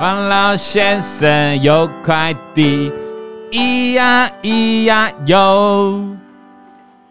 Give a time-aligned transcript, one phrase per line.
[0.00, 2.90] 王老先生有块地，
[3.52, 6.16] 咿呀咿呀哟，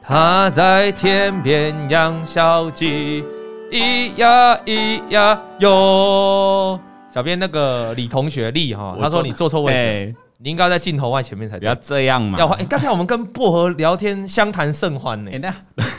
[0.02, 3.24] 他在天边养小鸡，
[3.72, 6.78] 咿呀咿呀哟。
[7.14, 11.62] 小编那个李同学李哈，他说你坐错位置，欸、你应该在镜头外前面才对。
[11.62, 12.38] 不要这样嘛！
[12.38, 12.58] 要换。
[12.66, 15.32] 刚、欸、才我们跟薄荷聊天，相谈甚欢呢。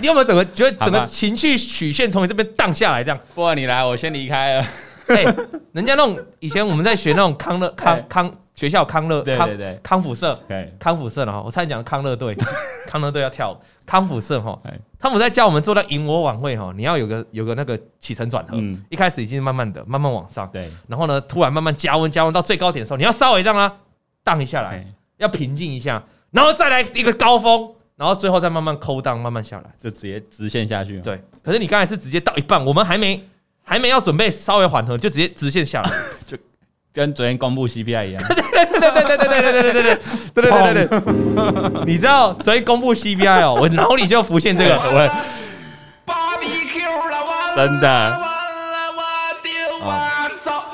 [0.00, 3.02] 你有没有整个觉得整个情绪曲线从你这边荡下来？
[3.02, 4.66] 这样，薄荷你来，我先离开了。
[5.14, 5.36] 哎、欸，
[5.72, 9.50] 人家那种以前我们在学那种康乐康康学校康乐康
[9.82, 10.38] 康复社，
[10.78, 12.36] 康复社的哈，我差点讲康乐队，
[12.88, 14.58] 康乐队要跳舞，康复社哈，
[14.98, 23.70] 他们在教我们做到赢我晚会哈，你要有个有个那个起承转合，嗯、一开始已经慢慢的慢慢往上，对，然后呢，突然慢慢加温加温到最高点的时候，你要稍微让它
[24.22, 31.00] 荡一下来，要平静一下，然后再来一个高峰，然后最后再慢慢扣档，慢慢下来，就直接直线下去。
[31.00, 33.20] 对，可是你刚才是直接到一半，我们还没。
[33.64, 35.90] 还没要准备稍微缓和，就直接直线下来，
[36.26, 36.36] 就
[36.92, 38.22] 跟昨天公布 CPI 一样。
[38.28, 39.94] 对对对对对对对对对对对
[40.34, 41.84] 对对对对。
[41.86, 45.10] 你知道昨天公布 CPI 哦，我脑里就浮现这个， 我
[47.56, 48.20] 真的。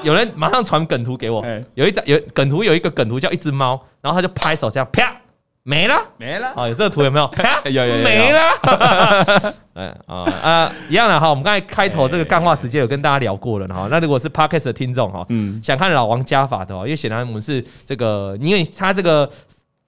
[0.02, 5.14] 有人马上传梗图给我，有一张有梗图，有一个梗图叫一只猫，然后他就拍手这样啪。
[5.62, 6.52] 没了，没了。
[6.56, 7.30] 哦，有这个图有没有？
[7.70, 8.40] 有有有，没了。
[9.74, 11.28] 嗯 啊啊，一样的哈。
[11.28, 13.86] 我们刚才开头这个干话时间有跟大家聊过了哈。
[13.90, 19.30] 那如果是 Podcast 的听众哈，嗯，想看老王加法的哦，因为显然我们是这个，因为他这个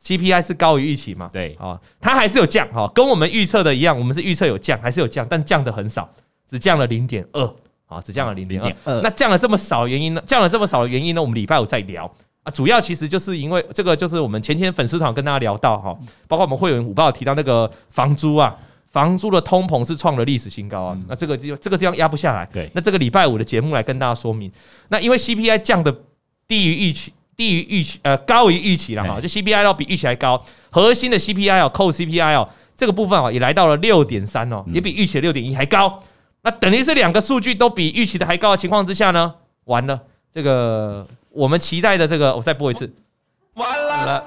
[0.05, 6.09] CPI 是高于预期嘛，对啊，它还是有降哈，跟我们预测的一样，我们是预测有降，还是有降，但降的很少，
[6.51, 7.43] 只降了零点二
[7.87, 9.01] 啊，只降了零点二。
[9.01, 10.23] 那降了这么少的原因呢？
[10.27, 11.21] 降了这么少的原因呢？
[11.23, 12.11] 我们礼拜五再聊。
[12.45, 18.57] 啊，主要其实就是因为这个，就是我们前天粉丝团跟大家聊到哈，包括我们会员五报提到那个房租啊，
[18.91, 22.45] 房租的通膨是创了历史新高啊，那这个地这个地方压不下来。
[22.53, 24.51] 对，那这个礼拜五的节目来跟大家说明，
[24.89, 25.95] 那因为 CPI 降的
[26.49, 36.03] 低于预期，低于预期，呃，高于预期了哈，就 CPI 要比预期还高，核心的 CPI 哦，扣 CPI 哦，这个部分哦也来到了六点三哦，也比预期的六点一还高，
[36.43, 39.33] 那等于是两个数据都比预期的还高的情况之下呢，
[39.67, 40.01] 完了
[40.35, 41.07] 这个。
[41.33, 42.93] 我们期待的这个，我再播一次。
[43.55, 44.25] 完了，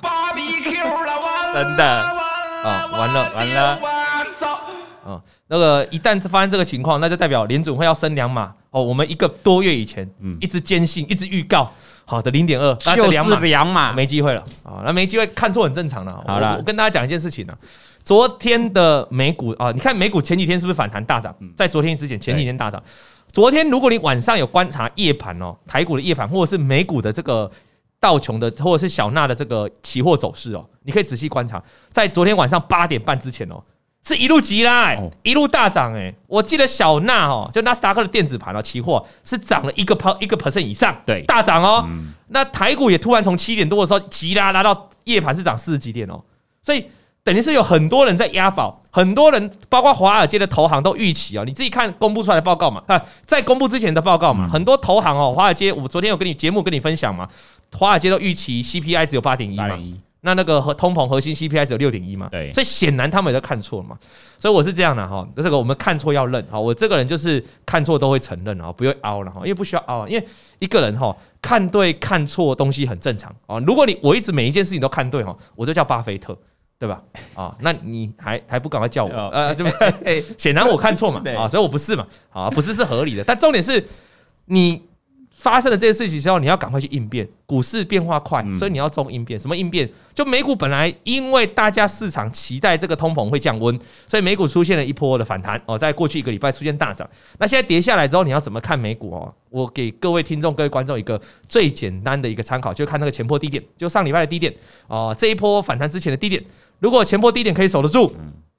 [0.00, 3.78] 芭比 Q 了，完了真的啊，完了完了。
[5.04, 8.82] 啊，那个一旦发生这个情况，那就代表联准会要升两码哦。
[8.82, 11.70] 我们一个多月以前，嗯，一直坚信，一直预告，
[12.06, 13.10] 好的零点二，就是
[13.42, 14.80] 两码，没机会了啊。
[14.82, 16.10] 那没机会，看错很正常的。
[16.26, 17.54] 好了，我跟大家讲一件事情呢。
[18.02, 21.34] 昨天的美股啊，你看美股前几天是不是反弹大涨？
[21.54, 22.82] 在昨天之前，前几天大涨。
[23.34, 27.50] 昨天，如果你晚上有观察夜盘哦，台股的夜盘，或者是美股的这个
[27.98, 33.60] 道琼的，或者是小纳的这个期货走势哦，你可以仔细观察，在昨天晚上八点半之前哦，
[34.06, 36.14] 是一路急拉，欸，一路大涨哎！
[36.28, 41.84] 我记得小纳哦，就纳斯达克的电子盘哦，期货是涨了一个 per 一个 percent 以上，对，大涨哦。
[42.28, 46.22] 那台股也突然从七点多的时候急拉拉到夜盘是涨四十几点哦，
[46.62, 46.86] 所以。
[47.24, 57.28] 等于是有很多人在押宝，很多人包括华尔街的投行都预期哦，你自己看公布出来的报告嘛，啊，在公布之前的报告嘛，很多投行哦，华尔街，我昨天有跟你节目跟你分享嘛，
[57.72, 59.76] 华尔街都预期 CPI 只有八点一嘛，
[60.20, 63.98] 那那个和通膨核心 CPI 只有六点一嘛，对，所以显然他们也都看错了嘛，
[64.38, 70.24] 所以我是这样的哈，这个我们看错要认哈，我这个人就是看错都会承认啊，不用凹了哈，因为不需要凹，因为
[70.60, 76.38] 一个人哈看对看错东西很正常啊，如果你我一直每一件事情都看对哈，我就叫巴菲特。
[76.78, 77.02] 对吧？
[77.34, 79.10] 啊，那你还还不赶快叫我？
[79.10, 83.24] 呃， 这边显然我看错嘛， 啊，所以我不是嘛，啊，不是是合理的。
[83.24, 83.82] 但重点是
[84.46, 84.82] 你
[85.30, 87.28] 发生了这些事情之后，你要赶快去应变。
[87.46, 89.38] 股市变化快，所以你要重应变。
[89.38, 89.88] 什么应变？
[90.14, 97.08] 就美股本来因为大家市场期待这个通膨会降温，所以美股出现了一波的反弹哦，在过去一个礼拜出现大涨。
[97.38, 99.34] 那现在跌下来之后，你要怎么看美股哦？
[99.50, 104.52] 我给各位听众、各位观众一个最简单的一个参考，就看那个前波低点，就上礼拜的低点
[104.86, 106.42] 哦，这一波反弹之前的低点。
[106.78, 108.14] 如果前波低点可以守得住，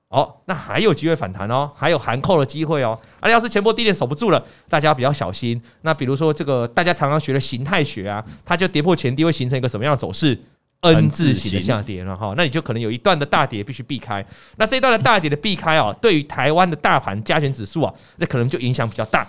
[0.09, 2.97] 哦，那还有机会反弹哦，还有含扣的机会哦。
[3.19, 5.61] 而要是前波低点守不住了，大家要比较小心。
[5.81, 10.39] 那比如说这个大家常常学的形态学啊，它就跌破前低会形成一个什么样的走势
[10.81, 12.33] ？N 字形的下跌了哈。
[12.37, 14.25] 那你就可能有一段的大跌必须避开。
[14.57, 19.27] 那这一段的大跌的避开哦，对于台湾的大盘加权指数啊，这可能就影响比较大。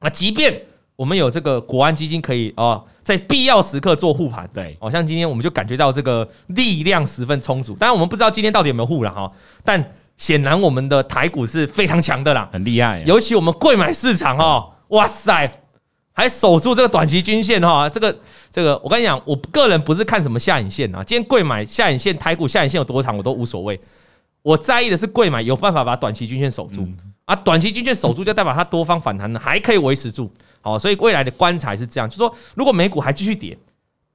[0.00, 0.60] 那即便
[0.96, 2.84] 我们有这个国安基金可以哦。
[3.02, 7.74] 在必要时刻做护盘，对，好像今天我们就感觉到这个力量十分充足。
[7.74, 9.30] 当然，我们不知道今天到底有没有护了哈，
[9.62, 13.02] 但显然我们的台股是非常强的啦，很厉害。
[13.06, 15.52] 尤其我们贵买市场哦，哇塞，
[16.14, 17.86] 还守住这个短期均线哈。
[17.90, 18.16] 这个
[18.50, 23.78] 这个，我跟你讲，我个人不是看什么下影线啊，今天贵买下影线，台股下影线有多长我都无所谓，
[24.40, 26.88] 我在意的是贵买有办法把短期均线守住。
[27.26, 30.32] 啊，短期均线守住就代表它多方反弹呢还可以维持住。
[30.64, 33.56] 好，所以未来的观察是这样，就是说如果美股还继续跌，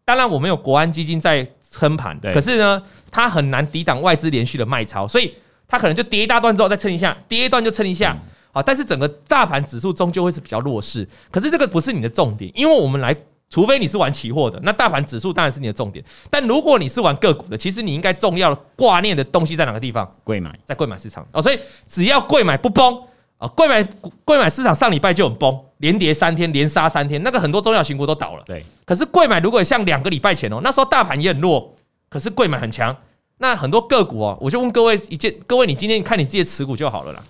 [0.04, 2.82] 当然我们有国安基金在撑盘，可是呢，
[3.12, 5.32] 它很难抵挡外资连续的卖超，所以
[5.68, 8.18] 它可能就跌一大段之后再撑一下，跌一段就撑一下。
[8.52, 11.08] 好，但是整个大盘指数终究会是比较弱势。
[11.30, 13.16] 可是这个不是你的重点，因为我们来，
[13.52, 16.04] 除非你是玩期货的，那大盘指数当然是你的重点。
[16.32, 20.12] 但如果你是玩个股的，其实你应该重要的挂念的东西在哪个地方？
[20.24, 21.40] 贵买，在贵买市场哦。
[21.40, 23.00] 所以只要贵买不崩
[23.40, 23.84] 啊，贵买
[24.24, 28.44] 贵买市场上礼拜就很崩，连跌三天，连杀三天，那个很多中小型股都倒了。
[28.46, 28.64] 对。
[28.86, 31.74] 可是贵买如果像两个礼拜前哦，那时候大盘也很弱，
[32.10, 32.96] 可是贵买很强，
[33.38, 37.24] 那很多个股哦，我就问各位一件，各位你今天看你自己的持股就好了啦。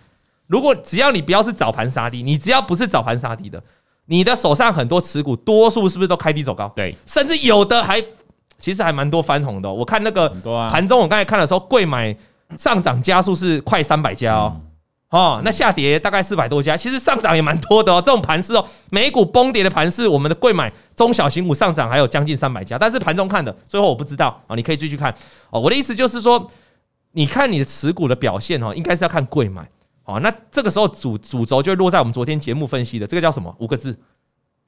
[0.47, 3.61] 如果只要你不要是早盘杀低，你只要不是早盘杀低的，
[4.07, 6.67] 你的手上很多持股，多数是不是都开低走高？
[6.75, 8.03] 对，甚至有的还
[8.57, 9.71] 其实还蛮多翻红的。
[9.71, 10.27] 我看那个
[10.71, 12.17] 盘中，我刚才看的时候，贵买
[12.57, 14.59] 上涨加速是快三百家哦，
[15.09, 18.01] 哦，那下跌大概四百多家，其实上涨也蛮多的哦。
[18.03, 25.11] 这种盘势哦，美股崩跌的盘势，我们的贵买中小型股上涨还有将近三百家，但是盘中看的，最后我不知道啊，你可以继续看
[25.49, 25.59] 哦。
[25.59, 26.49] 我的意思就是说，
[27.13, 29.67] 你看你的持股的表现哦，应该是要看贵买。
[30.05, 33.55] 哦，那这个时候主主轴就落在我们昨天节目分析的这个叫什么？
[33.59, 33.95] 五个字，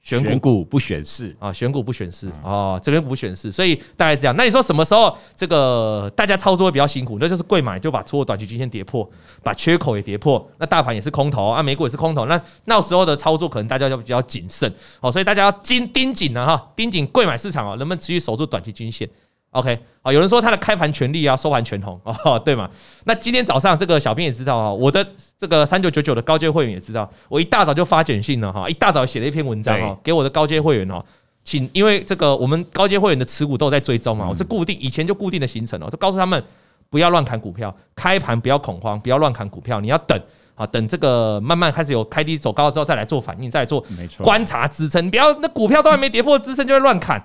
[0.02, 4.34] 选股，股不选市啊，选股不选市哦，这边不选市，所以大概这样。
[4.36, 7.18] 那你说什么时候这个大家操作会比较辛苦？
[7.20, 9.08] 那就是贵买就把出货短期均线跌破，
[9.44, 19.08] 把缺口也跌破，那大盘也是空头啊，美股也是空头，那那时候的操作可能大家就比较谨慎哦，所以大家要盯盯紧了哈，盯紧贵买市场哦，能不能持续守住短期均线
[19.52, 22.68] ？OK，啊，有人说他的开盘全利啊，收盘全红哦， 对吗？
[23.04, 25.06] 那今天早上这个小编也知道啊，我的
[25.38, 31.04] 这个三九九九的高阶会员也知道，我一大早就发简讯了哈，一大早写了一篇文章哈，给我的高阶会员哦，
[31.44, 36.42] 请因为这个我们高阶会员的持股都有在追踪嘛，我是固定以前就固定的行程哦，就告诉他们
[36.88, 40.18] 不要乱砍股票，开盘不要恐慌，不要乱砍股票，你要等
[40.54, 43.84] 啊，等这个慢慢开始有开低走高之后再来做反应，再来做
[44.22, 47.22] 观察支撑，不要那股票都还没跌破支撑就会乱砍。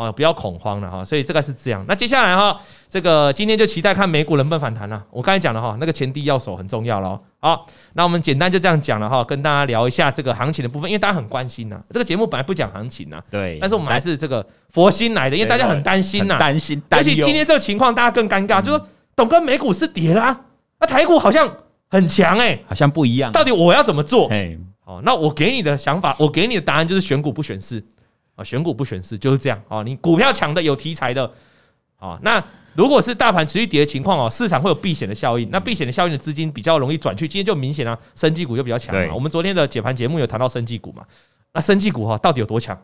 [0.00, 1.84] 哦，不要恐慌了哈，所以这个是这样。
[1.86, 2.58] 那接下来哈，
[2.88, 5.04] 这个今天就期待看美股能不能反弹了。
[5.10, 7.20] 我刚才讲了哈，那个前低要守很重要了。
[7.38, 11.78] 好，那我们简单就这样讲了哈，跟大家聊一下这个行情的部分，因为大家很关心呐。
[11.90, 16.82] 这个节目本来不讲行情呐，对，但是我们还是这个佛心来的，因为大家很担心呐，担心。
[16.88, 20.40] 而且今天这个情况大家更尴尬，就是说董哥美股是跌啦，
[20.80, 21.46] 那台股好像
[21.90, 23.30] 很强哎，好像不一样。
[23.32, 24.28] 到底我要怎么做？
[24.30, 27.84] 哎，好，那我给你的想法，我给你的答案就是选股不选市。
[28.44, 29.82] 选股不选市就是这样啊！
[29.82, 31.30] 你股票强的有题材的
[31.98, 32.42] 啊，那
[32.74, 35.48] 如果是大盘持续跌的情况哦，市场会有避险的效应。
[35.50, 39.14] 那避险的效应的资金比较容易转去，今天就明显啊，生技股就比较强嘛。
[39.14, 41.02] 我们昨天的解盘节目有谈到生技股嘛？
[41.52, 42.80] 那生技股哈到底有多强？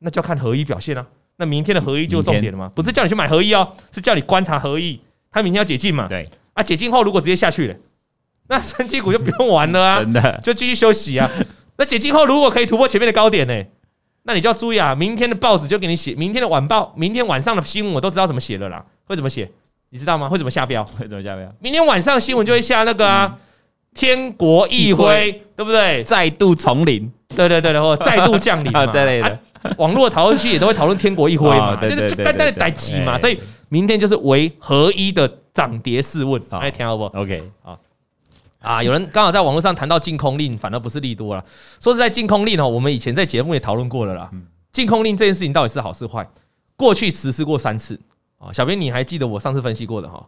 [0.00, 1.06] 那就要看合一表现啊。
[1.36, 2.70] 那明天的合一就重点了嘛？
[2.74, 5.00] 不是叫你去买合一哦，是叫你观察合一。
[5.30, 6.08] 它明天要解禁嘛？
[6.08, 7.76] 对啊，解禁后如果直接下去了，
[8.48, 11.30] 那生技股就不用玩了啊， 真的就继续休息啊。
[11.76, 13.64] 那解禁后如果可以突破前面的高点呢？
[14.28, 14.94] 那你就要注意啊！
[14.94, 18.84] 明天的报纸就给你写，明天的晚报，明天晚上的新闻我都知道怎么写了啦。
[19.06, 19.50] 会怎么写？
[19.88, 20.28] 你知道吗？
[20.28, 20.84] 会怎么下标？
[20.84, 21.50] 会怎么下标？
[21.60, 23.38] 明天晚上新闻就会下那个啊，嗯、
[23.94, 26.04] 天国一辉，对不对？
[26.04, 29.28] 再度从零，对对对，然后再度降临嘛，这类的。
[29.62, 33.16] 啊、网络的讨论区也都会讨论天国一辉嘛，哦、就是就单单的代志嘛。
[33.16, 33.40] 所以
[33.70, 37.80] 明天就是为合一的涨跌试问，哎、哦，听好不？OK，好。
[38.60, 41.44] 啊，有人刚好在网络上谈到禁空令，反而不是利多了。
[41.80, 44.30] 说实在，禁空令哦，我们以前在节目也讨论过了啦。
[44.72, 46.28] 禁空令这件事情到底是好是坏？
[46.76, 47.98] 过去实施过三次
[48.38, 48.52] 啊。
[48.52, 50.24] 小编，你还记得我上次分析过的哈？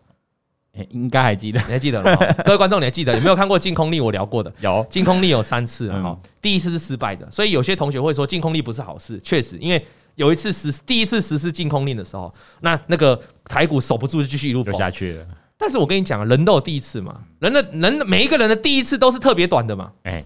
[0.75, 2.00] 诶，应该还记得，你还记得？
[2.46, 4.04] 各位观众，你还记得有没有看过禁空令？
[4.04, 6.16] 我聊过的有，禁空令有三次哈。
[6.40, 9.18] 第一次是失败的，所以有些同学会说禁空令不是好事。
[9.25, 9.84] 确实，因为
[10.14, 15.26] 有一次实第一次实施禁空令的时候，那那个台股守不住，就继续一路走下去了。
[15.61, 20.25] 但是我跟你讲，人都有第一次嘛，人的人每一个人的第一次都是特别短的嘛，哎，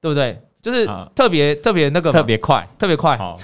[0.00, 0.40] 对不对？
[0.60, 3.16] 就是特别特别那个特别快，特别快。
[3.16, 3.38] 好，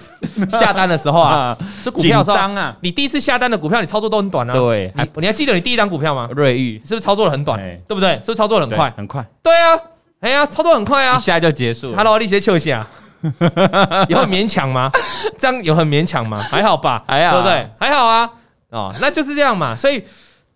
[0.52, 4.52] 下单的时候啊，这股票紧张啊，你第一次下单的股票，你操作都很短啊。
[4.52, 6.28] 对，你你还记得你第一张股票吗？
[6.36, 7.58] 瑞玉是不是操作的很短？
[7.88, 8.12] 对不对？
[8.16, 8.92] 是不是操作很快？
[8.94, 9.26] 很快。
[9.42, 9.80] 对啊，
[10.20, 11.94] 哎呀，操作很快啊，一下就结束。
[11.96, 12.86] Hello，力学球鞋啊，
[14.10, 14.92] 有很勉强吗？
[15.38, 16.38] 这样有很勉强吗？
[16.42, 17.70] 还好吧，还好，对不对？
[17.80, 18.30] 还好啊，
[18.68, 20.04] 哦，那就是这样嘛，所以。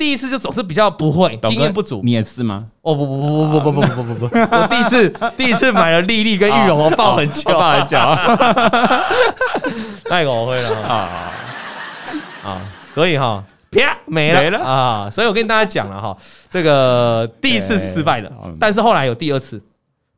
[0.01, 2.01] 第一次就总是比较不会，经验不足。
[2.03, 2.65] 你也是吗？
[2.81, 4.39] 哦不不不不不不不不不不！
[4.39, 7.99] 我第一次 第一次买了丽丽跟玉龙，我抱很久，抱很久。
[10.09, 11.33] 太我会了啊
[12.43, 12.63] 啊！
[12.95, 15.11] 所以哈，啪没了没了啊！
[15.13, 16.17] 所以我跟大家讲了哈，
[16.49, 19.63] 这个第一次是失败的，但是后来有第二次，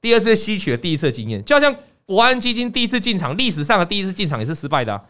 [0.00, 1.74] 第二次吸取了第一次的经验，就好像
[2.06, 5.00] 国安基金第一次进场，历史上的第一次进场也是失败的。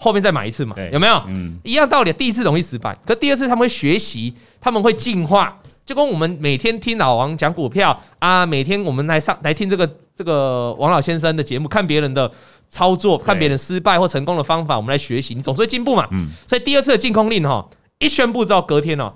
[0.00, 0.74] 后面再买一次嘛？
[0.90, 1.22] 有没有？
[1.28, 2.10] 嗯，一样道理。
[2.14, 5.54] 第一次容易失败，可第二次他们会学习，他们会进化，
[5.84, 12.30] 就跟我们每天听老王讲股票啊，每天我们来上来听这个这个王老先生的节目，看别人的
[12.70, 16.08] 操作，看别人失败或成功的方法，我们来学习，你总是会进步嘛。
[16.12, 16.28] 嗯。
[16.48, 19.12] 所以第二次的禁空令哈，一宣布之后，隔天哦，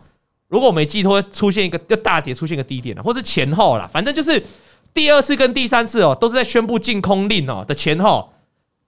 [0.49, 4.43] 如果我没记错，会出现一个就大跌，出现一个低点了，或是前后啦，反正就是
[4.93, 8.31] 第二次跟第三次哦，都是在宣布禁空令哦的前后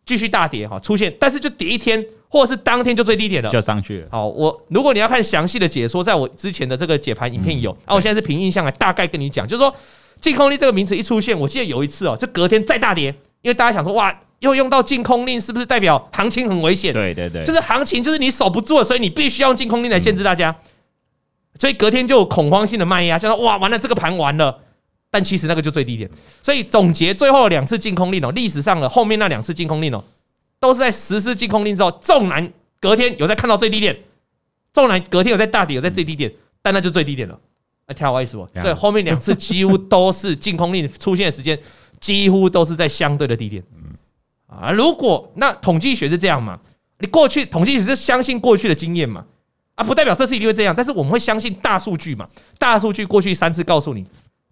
[0.07, 2.03] 继续大跌哈，出现，但是就跌一天。
[2.29, 4.09] 或者是当天就最低点了，就上去了。
[4.11, 7.71] 好，我如果你要看详细的解说，在我之前的这个解盘影片有。
[7.85, 9.73] 啊，我现在是凭印象来大概跟你讲，就是说
[10.21, 16.93] 净空令这个名词一出现，我记得有一次哦，就隔天再大跌，因为大家想说哇，又用到净空令，是不是代表行情很危险？
[16.93, 20.55] 对对对，就是行情就是你守不住了，所以你必须要用净空令来限制大家。
[21.61, 24.59] 所以隔天就有恐慌性的卖压，就说哇，完了这个盘完了。
[25.17, 26.11] 但其实那个就最低点。
[26.43, 30.05] 所以总结最后两次禁空令哦，历史上的后面那两次禁空令哦。
[30.61, 33.97] 都是在实施禁空令之后，纵然隔天有在看到最低点，
[34.75, 36.31] 纵然隔天有在大跌，有在最低点，
[36.61, 37.39] 但那就最低点了。
[37.87, 38.47] 那听我意思不？
[38.61, 41.59] 所以后面两次几乎都是禁空令出现的时间，
[42.01, 43.63] 几乎都是在相对的低点。
[44.47, 46.59] 啊，如果那统计学是这样嘛？
[46.99, 49.25] 你过去统计学是相信过去的经验嘛？
[49.75, 52.27] 啊，不代表这次一定会这样，但是我们会相信大数据嘛？
[52.59, 54.07] 大数据过去三次告诉你，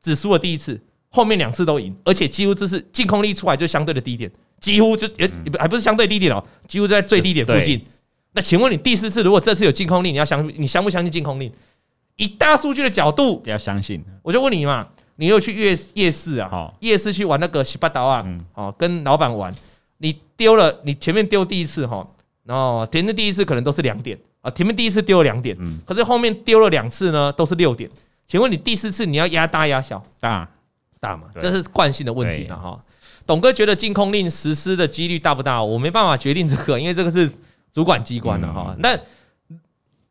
[0.05, 4.31] 只输了第一次，后面两次都赢，而且几乎就是净空力出来就相对的低点。
[4.61, 7.85] 几乎就也还不是相对低点哦，几乎在最低点附近。
[8.33, 11.53] 那请问你第四次如果这次有净空力，你要相你相不相信净空力？
[12.17, 14.03] 以大数据的角度，要相信。
[14.23, 16.73] 我就问你嘛，你又去夜夜市啊？
[16.81, 18.25] 夜市去玩那个洗八刀啊？
[18.55, 19.55] 哦，跟老板玩，
[19.99, 22.07] 你丢了，你前面丢第一次哈，
[22.45, 27.91] 然后前面第一次可能都是两点啊，前面第一次丢了两点，可是后面丢了两次呢，都是六点。
[28.27, 30.03] 请问你第四次你要压大压小？
[30.21, 30.49] 大
[31.01, 32.83] 大嘛，这是惯性的问题了哈。
[33.27, 35.63] 董哥觉得禁空令实施的几率大不大？
[35.63, 37.31] 我没办法决定这个， 因为这个是
[37.73, 38.75] 主管机关的哈。
[38.79, 38.99] 那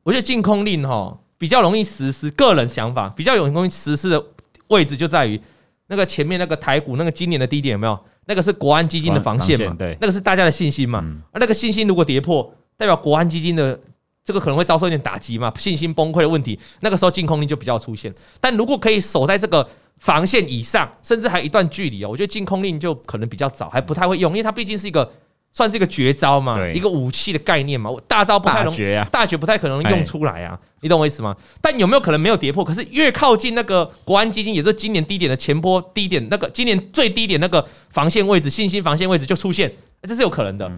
[0.03, 4.23] 我觉得禁空令哈比较容易实施，个人想法比较容易实施的
[4.67, 5.39] 位置就在于
[5.87, 7.99] 那个前面那个台股那个今年的低点有没有？
[8.25, 9.75] 那个是国安基金的防线嘛？
[9.77, 11.03] 对，那个是大家的信心嘛？
[11.33, 13.77] 而那个信心如果跌破，代表国安基金的
[14.23, 15.51] 这个可能会遭受一点打击嘛？
[15.57, 18.13] 信心崩溃的问题，那个时候禁空令就比较出现。
[18.39, 19.67] 但如果可以守在这个。
[19.99, 22.09] 防线以上，甚至还有一段距离哦。
[22.09, 25.09] 我觉得禁空令就可能比较早，还不太会用，因为它毕竟是一个
[25.53, 27.89] 算是一个绝招嘛，一个武器的概念嘛。
[28.05, 30.59] 大招不太能大绝啊，大绝不太可能用出来啊。
[30.81, 31.33] 你懂我意思吗？
[31.61, 32.65] 但有没有可能没有跌破？
[32.65, 40.69] 可是越靠近那个国安基金，也就是今年低点的前波低点，那个今年最低点那个防线位置，信心防线位置就出现，这是有可能的。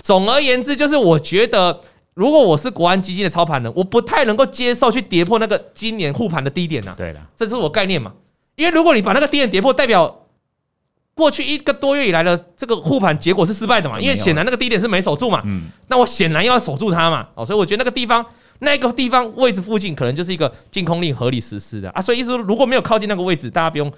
[0.00, 1.80] 总而言之，就是我觉得，
[2.14, 6.94] 如果我是国安基金的操盘人，我不太能够接受去跌破那个今年护盘的低点呐。
[6.96, 8.12] 对的，这是我概念嘛。
[8.56, 10.26] 因为如果你把那个低点跌破，代表
[11.14, 13.98] 过去一个多月以来的这个护盘结果是失败的嘛？
[13.98, 15.40] 因为显然那个低点是没守住嘛。
[15.46, 15.70] 嗯。
[15.88, 17.26] 那我显然要守住它嘛。
[17.34, 18.24] 哦，所以我觉得那个地方
[18.58, 22.00] 那个地方位置附近可能就是一个禁空令合理实施的啊。
[22.02, 23.90] 所以意思说，如果没有靠近那个位置，大家不用，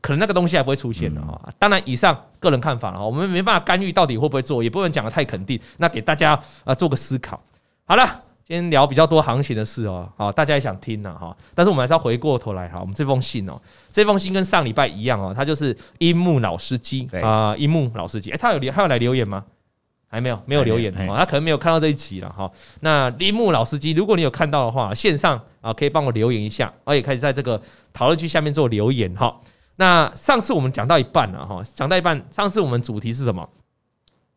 [0.00, 1.38] 可能那个东西还不会出现的哈。
[1.58, 5.60] 当然，以上个人看法了，我们没办法干预到底会不会做，也不能讲的太肯定。
[5.76, 7.38] 那给大家啊做个思考。
[7.90, 8.22] 好了。
[8.44, 11.36] 今天聊比较多行情的事哦，好，大家也想听呢哈。
[11.56, 19.44] 但是我们还是要回过头来哈，我们这封信哦，这封信跟上礼拜一样哦，他就是樱木老司机啊，樱木老司机，哎，他有留，他有来留言吗？
[20.06, 22.48] 还没有，没有留言哦，他可能没有看到这一期了哈。
[22.78, 27.60] 那樱木老司机，如果你有看到的话，线上啊可以帮我留言一下，而且可以在这个
[27.92, 29.40] 讨论区下面做留言哈。
[29.74, 33.48] 那上次我们讲到一半了哈，讲到一半，上次我们主题是什么？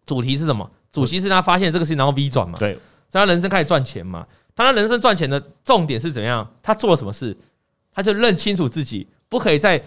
[0.08, 0.68] 主题是什么？
[0.92, 2.58] 主题是他发现这个事情然后 V 转嘛？
[2.58, 2.80] 对。
[3.14, 4.26] 他人生开始赚钱嘛？
[4.56, 6.48] 他人生赚钱的重点是怎样？
[6.62, 7.36] 他做了什么事？
[7.94, 9.82] 他就认清楚自己不可以再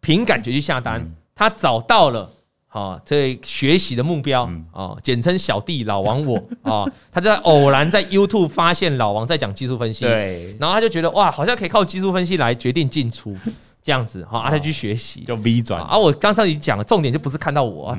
[0.00, 1.08] 凭感觉去下单。
[1.34, 2.30] 他找到了
[2.68, 6.84] 啊，这学习的目标啊，简称小弟老王我 啊。
[7.10, 13.36] 他在偶然在 YouTube 发现老王在讲技术分析，对，然后他就觉得哇，好像可以靠技术分析来决定进出
[13.82, 14.40] 这样子哈。
[14.40, 15.98] 啊，他去学习就 V 转啊。
[15.98, 17.96] 我刚才已经讲了，重点就不是看到我，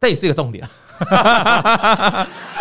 [0.00, 0.68] 这也是一个重点。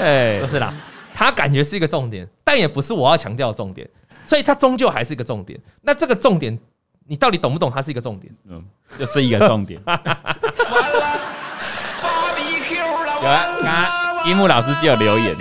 [0.00, 0.72] 哎，不是啦，
[1.14, 3.88] 他感觉是一个重点，但也不是我要强调的重点，
[4.26, 5.58] 所以他终究还是一个重点。
[5.82, 6.58] 那这个重点，
[7.06, 7.70] 你到底懂不懂？
[7.70, 8.62] 它是一个重点，嗯，
[8.98, 9.80] 就是一个重点。
[13.22, 15.34] 有啊，刚刚樱木老师就有留言，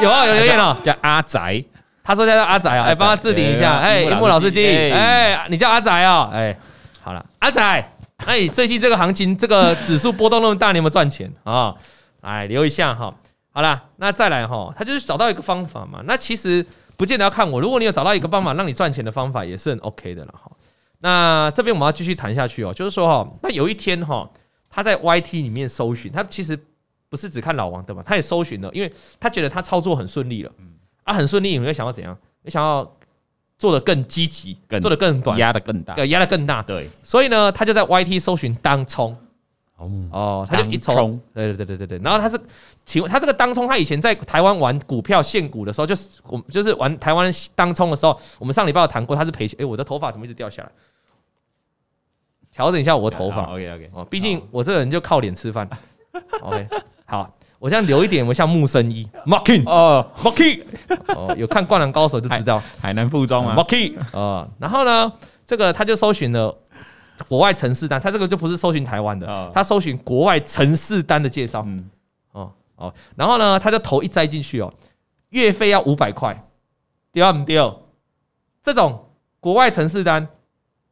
[0.00, 1.64] 有啊，有留言哦，叫阿宅，
[2.02, 6.56] 他说他叫阿宅啊，哎，帮他置顶一下，哎，樱木老司机，哎，你叫阿宅哦，哎，
[7.00, 7.88] 好了，阿宅，
[8.26, 11.74] 哎，最近这个行情，这个指数波动那么大，你有没有赚钱啊？
[12.22, 13.14] 哎，留一下哈。
[13.54, 16.02] 好啦，那再来哈，他就是找到一个方法嘛。
[16.06, 16.64] 那其实
[16.96, 20.50] 不见得要看我，如果你有找到一个方法让你赚钱的方法，也是很 OK 的了哈。
[21.00, 24.28] 那这边我们要继续谈下去哦，就是说哈，那有一天哈，
[24.70, 26.58] 他在 YT 里面搜寻，他其实
[27.10, 28.90] 不是只看老王的嘛，他也搜寻了，因为
[29.20, 30.52] 他觉得他操作很顺利了，
[31.04, 32.16] 啊，很顺利，你会想要怎样？
[32.42, 32.90] 你想要
[33.58, 36.62] 做的更积极，做的更短，压的更大，呃，压的更大。
[36.62, 39.14] 对，所以呢，他就在 YT 搜寻当冲。
[39.76, 42.00] 哦，哦，他就一冲，对对对对对对。
[42.04, 42.38] 然后他是，
[42.86, 49.58] 请问他这个当冲，他以前在台湾玩股票现股的时候，就是我就是玩台湾当冲的时候，我们上礼拜有谈过，他是赔钱。
[49.60, 50.68] 哎，我的头发怎么一直掉下来？
[52.52, 53.44] 调整一下我的头发。
[53.52, 53.90] OK OK。
[53.94, 55.68] 哦，毕竟我这个人就靠脸吃饭。
[56.42, 56.68] OK，
[57.06, 60.62] 好，我这样留一点，我像木生一 Marking 哦，Marking
[61.08, 65.10] 哦，有看《灌篮高手》就知道海南附中啊，Marking 哦，然后呢，
[65.46, 66.56] 这个他就搜寻了。
[67.28, 71.62] 国外城市单，他这个就不是搜寻台湾的，他搜寻国外城市单的介绍。
[71.66, 71.90] 嗯，
[72.32, 74.72] 哦哦，然后呢，他就头一栽进去哦，
[75.30, 76.44] 月费要五百块，
[77.12, 77.82] 丢不丢？
[78.62, 79.08] 这种
[79.40, 80.26] 国外城市单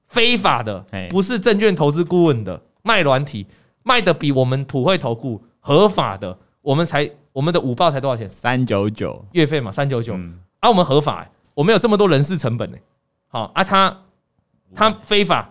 [0.06, 3.46] 非法的，不是证券投资顾问的卖软体，
[3.82, 8.28] 卖的比我们普惠投顾合法的，我们才我们的五报才多少钱？
[8.28, 10.14] 三九九月费嘛，三九九。
[10.60, 12.76] 啊，我们合法，我们有这么多人事成本呢。
[13.28, 14.02] 好啊，他
[14.74, 15.50] 他非法。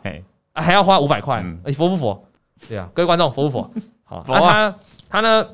[0.60, 2.26] 还要花五百块，你服不服？
[2.68, 3.74] 对啊，各位观众服不服？
[4.04, 4.76] 好，那他
[5.10, 5.46] 他呢？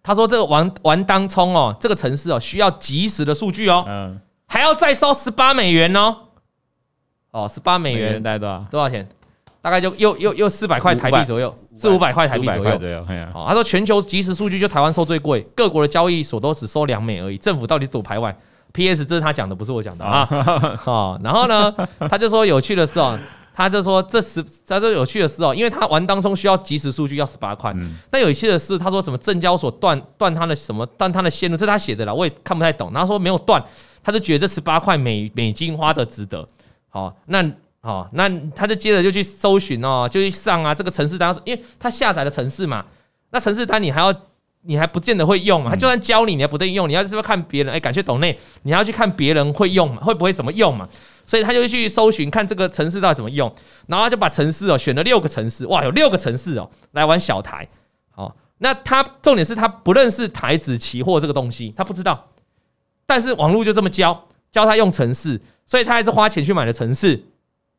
[0.00, 6.16] 他说这个玩玩当冲哦，这个城市哦需要即时的数据哦，嗯，还要再收十八美元哦，
[7.30, 8.64] 哦，十八美元大概多少？
[8.70, 9.06] 多少钱？
[9.60, 13.04] 大概就又又又四百块台币左右，四五百块台币左右。
[13.34, 17.36] 好，他说全球即时数据就台湾收最贵，各国的交易所都只收两美而已。
[17.36, 18.34] 政府到底走排外
[18.72, 19.04] ？P.S.
[19.04, 20.24] 这是他讲的，不是我讲的啊。
[20.78, 21.74] 好，然后呢，
[22.08, 23.18] 他就说有趣的是哦。
[23.58, 27.74] 他就说这十，他说有趣的是哦，因为他玩当中需要即时数据，要十八块。
[28.08, 32.92] 但有趣的是，他说什么证交所断断他的什么断他的线路，这是他写的啦，我也看不太懂。
[32.92, 33.60] 然后说没有断，
[34.00, 36.48] 他就觉得这十八块美美金花的值得。
[36.88, 37.44] 好，那
[37.80, 42.84] 好，那他就接着就去搜寻哦，就去上啊这个城市单，因为他下载了城市嘛，
[43.30, 44.14] 那城市单你还要
[44.62, 47.74] 你还不见得会用嘛，他就算教你，你还不对用，你要是不是看别人？
[47.74, 50.88] 哎，感谢董内，你还要去看别人会用嘛，会不会怎么用嘛？
[51.28, 53.54] 所以他就去搜寻看这个城市到底怎么用，
[53.86, 57.68] 然后他就把城市哦选了六个城市，哇，有六个城市哦来玩小台，
[58.08, 62.30] 好，那他重点是他不认识台子期货这个东西，他不知道，
[63.04, 67.22] 但是网络就这么教教他用城市，所以他还是花钱去买了城市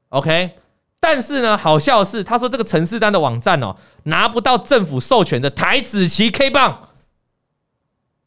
[0.09, 0.51] ，OK，
[0.99, 6.89] 但是呢，好笑的是他说这个城市单的网站哦拿不到政府授权的台子期 K 棒，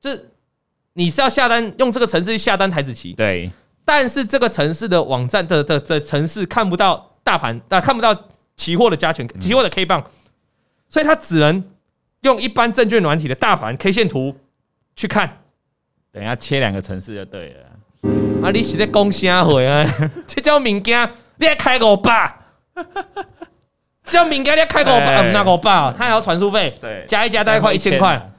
[0.00, 0.32] 就是
[0.94, 3.52] 你是要下单用这个城市去下单台子期，对。
[3.84, 8.16] 但是这个城市的网站的的的城市看不到大盘，啊，看不到
[8.56, 10.04] 期货的加权，期货的 K 棒，
[10.88, 11.64] 所以它只能
[12.22, 14.36] 用一般证券软体的大盘 K 线图
[14.94, 15.38] 去看。
[16.12, 18.46] 等一下切两个城市就对了。
[18.46, 19.84] 啊，你是在讲啥话啊？
[20.26, 22.36] 这叫物件，你还开五百，
[24.04, 28.30] 这叫物件你还开五百，嗯，那五百，他还要传输费，对，加一加大概快一千块。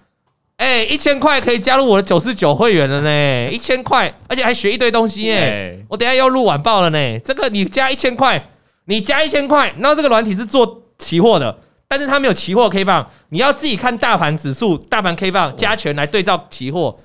[0.57, 5.83] 哎，一千块可以加入我的九十九会员了呢，一千块，而且还学一堆东西耶。
[5.89, 7.19] 我等下要录晚报了呢。
[7.19, 8.49] 这个你加一千块，
[8.85, 16.97] 你加一千块，然后这个软体是做期货的，但是它没有期货 K 棒，你要自己看大盘指数、大盘 K 棒加权来对照期货。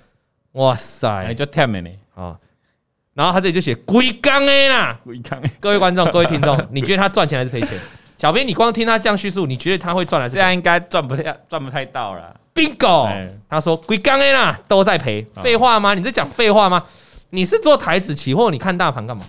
[0.52, 1.90] 哇塞，就太美了
[2.22, 2.36] 啊！
[3.14, 5.42] 然后他这里就写龟缸哎啦，龟缸。
[5.58, 7.78] 各位观众、各位听众， 你觉得他赚钱还是赔钱？
[8.16, 10.34] 小编，你光听他这样叙述，你觉得他会赚还是？
[10.34, 12.34] 这样应该赚不太赚不太到了。
[12.58, 13.08] bingo，
[13.48, 15.94] 他说鬼刚 A 啦都在赔，废话吗？
[15.94, 16.82] 你在讲废话吗？
[17.30, 19.24] 你是做台子期货，你看大盘干嘛？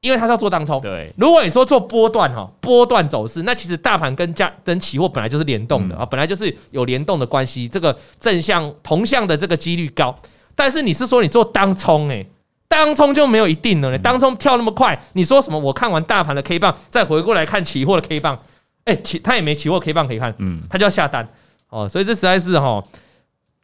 [0.00, 0.80] 因为他是要做当冲。
[0.80, 10.12] 对，如果你说做波段哈，波段走势，那其实大盘跟价跟期货本来就是联动的啊，本来就是有联动的关系，这个正向同向的这个几率高。
[10.56, 12.26] 但是你是说你做当冲诶，
[12.66, 13.98] 当冲就没有一定了呢。
[13.98, 15.56] 当冲跳那么快，你说什么？
[15.56, 18.36] 我看完大盘的 K 棒，再回过来看期货的 K 棒，
[18.84, 21.28] 哎，期他也没期货 K 棒可以看，嗯，他就要下单。
[21.72, 22.84] 哦，所以这实在是哈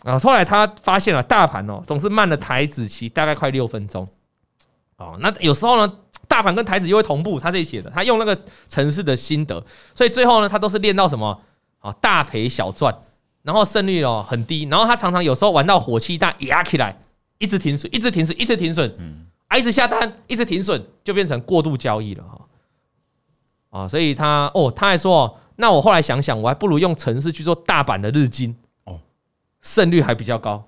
[0.02, 0.18] 啊！
[0.18, 4.08] 后来他发现了大盘哦，总是慢了台子期大概快六分钟。
[4.96, 5.92] 哦，那有时候呢，
[6.26, 7.38] 大盘跟台子又会同步。
[7.38, 8.36] 他这里写的，他用那个
[8.70, 9.62] 城市的心得，
[9.94, 11.38] 所以最后呢，他都是练到什么
[11.80, 11.92] 啊？
[12.00, 12.98] 大赔小赚，
[13.42, 14.66] 然后胜率哦很低。
[14.70, 16.96] 然后他常常有时候玩到火气大压起来，
[17.36, 22.40] 一直停损，一直停损，一直停损，嗯，啊，一直下单，一直停损，就变成过度交易了哈。
[23.80, 25.38] 啊，所以他哦，他还说。
[25.60, 29.00] 那我后来想想，我还不如用城市去做大阪的日经哦，
[29.60, 30.64] 胜率还比较高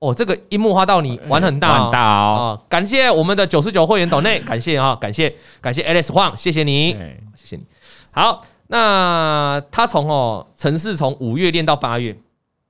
[0.00, 0.12] 哦。
[0.12, 2.62] 这个樱木花道你玩很大，很大哦。
[2.68, 6.92] 感谢我们的九十九会员斗内， 感谢啊，感谢感谢 Alex Huang，谢谢你，
[7.34, 7.64] 谢谢你。
[8.10, 12.14] 好，那他从哦城市从五月练到八月，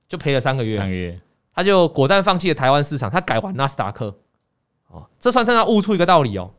[0.07, 1.19] 就赔了三个月，三个月，
[1.53, 4.15] 他就果断放弃了台湾市场，他改玩纳斯达克。
[4.87, 6.49] 哦，这算是他悟出一个道理哦，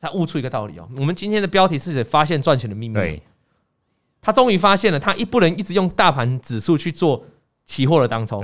[0.00, 0.88] 他悟出一个道理哦。
[0.96, 3.20] 我们今天的标题是发现赚钱的秘密。
[4.22, 7.22] 他终于发现了，他一不能一直用大盘指数去做
[7.66, 8.42] 期货的当冲，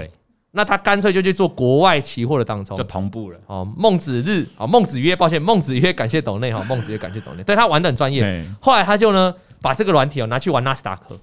[0.50, 3.38] 那他干脆就去做国外期货的当冲，就同步了。
[3.46, 8.44] 哦，孟子日，哦，孟子曰，抱歉，孟子曰，感谢董内哈，孟子曰，感谢董内，对他玩得很专业。
[8.60, 11.18] 后来他就呢，把这个软体哦拿去玩纳斯达克，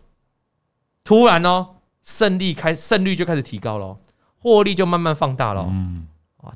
[1.03, 1.67] 突然哦，
[2.01, 3.97] 胜利开胜率就开始提高了，
[4.39, 5.67] 获利就慢慢放大了。
[5.69, 6.07] 嗯，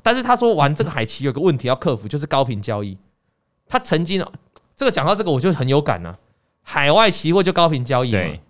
[0.02, 2.96] 但是他说玩这个海奇有个问题要克服，就是高频交易。
[3.68, 4.24] 他曾经
[4.74, 6.18] 这个讲到这个我就很有感呐、啊，
[6.70, 8.12] 海外期货就高频交易。
[8.12, 8.40] 对，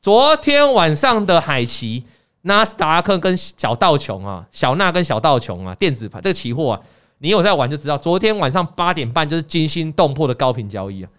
[0.00, 2.04] 昨天晚上的海奇。
[2.42, 6.80] 纳斯达克跟小道琼啊，小纳跟小道琼啊，电子盘这个期货啊，
[7.18, 7.98] 你有在玩就知道。
[7.98, 11.10] 昨天晚上八点半就是惊心动魄的高频交易啊，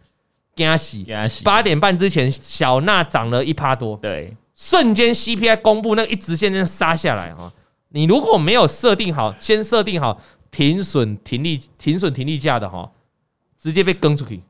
[0.56, 1.44] 惊喜惊喜！
[1.44, 7.52] 八点半之前，小纳涨了一趴多，对，瞬间 CPI 公布那一直线就杀下来啊。
[7.90, 12.90] 你如果没有设定好，先设定好停损停利停损停利价的哈，
[13.62, 14.44] 直接被跟出去，直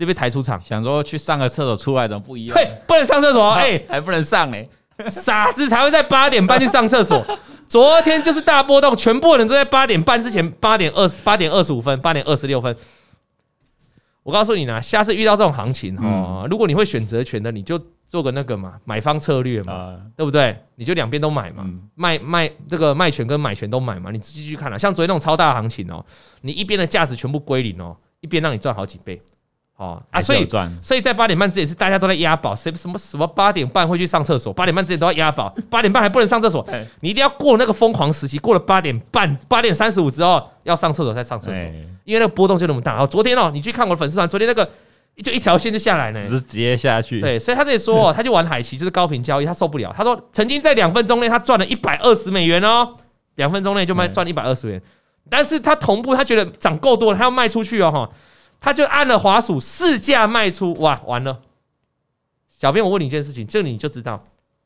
[0.00, 0.60] 接被抬出场。
[0.64, 2.54] 想说去上个厕所出来怎么不一样？
[2.54, 4.58] 对，不能上厕所，哎，还不能上呢。
[5.08, 7.24] 傻子才会在八点半去上厕所。
[7.66, 12.76] 昨天就是大波动，全部人都在八点半之前，八点二十八点二十五分，八点二十六分。
[14.22, 20.54] 我告诉你呢，下次遇到这种行情哦，如果你会选择权的，你就做个那个嘛，买方策略嘛，对不对？
[20.74, 24.78] 你就两边都买嘛，卖卖这个卖权跟买权都买嘛，你继续看了。
[24.78, 26.04] 像昨天那种超大行情哦，
[26.42, 29.20] 你一边的价值全部归零哦，一边让你赚好几倍。
[29.80, 30.46] 哦啊，所以
[30.82, 34.52] 所以在八点半之前是大家都在押宝，谁什么什么八点半会去上厕所？
[34.52, 36.62] 八点半之前都要押宝， 八点半还不能上厕所，
[37.00, 41.64] 你一定要过那个疯狂时期，过了八点半，八点三十五之后要上厕所再上厕所，
[42.04, 43.02] 因为那个波动就那么大。
[43.02, 44.70] 哦，昨天哦，你去看我的粉丝团，昨天那个
[45.22, 47.18] 就一条线就下来呢，只是直接下去。
[47.18, 49.90] 对，所以他这里说， 他就玩海奇，就是高频交易，他受不了。
[49.96, 52.86] 他说曾经在两分钟内他赚了一百二十美元哦，
[53.36, 54.82] 两分钟内就卖赚一百二十元，
[55.30, 58.10] 但是他同步他觉得涨够多了，他要卖出去哦哈。
[58.60, 61.40] 他就按了滑鼠，市价卖出，哇，完了！
[62.46, 64.22] 小编，我问你一件事情，这你就知道，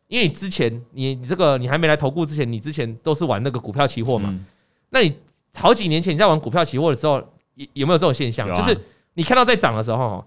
[0.08, 4.28] 因为你之前你你这个你还没来投顾之前，你之前都是玩那个股票期货嘛？
[4.30, 4.44] 嗯、
[4.90, 5.16] 那你
[5.54, 7.18] 好几年前你在玩股票期货的时候，
[7.54, 8.48] 有有没有这种现象？
[8.48, 8.76] 啊、就是
[9.14, 10.24] 你看到在涨的时候，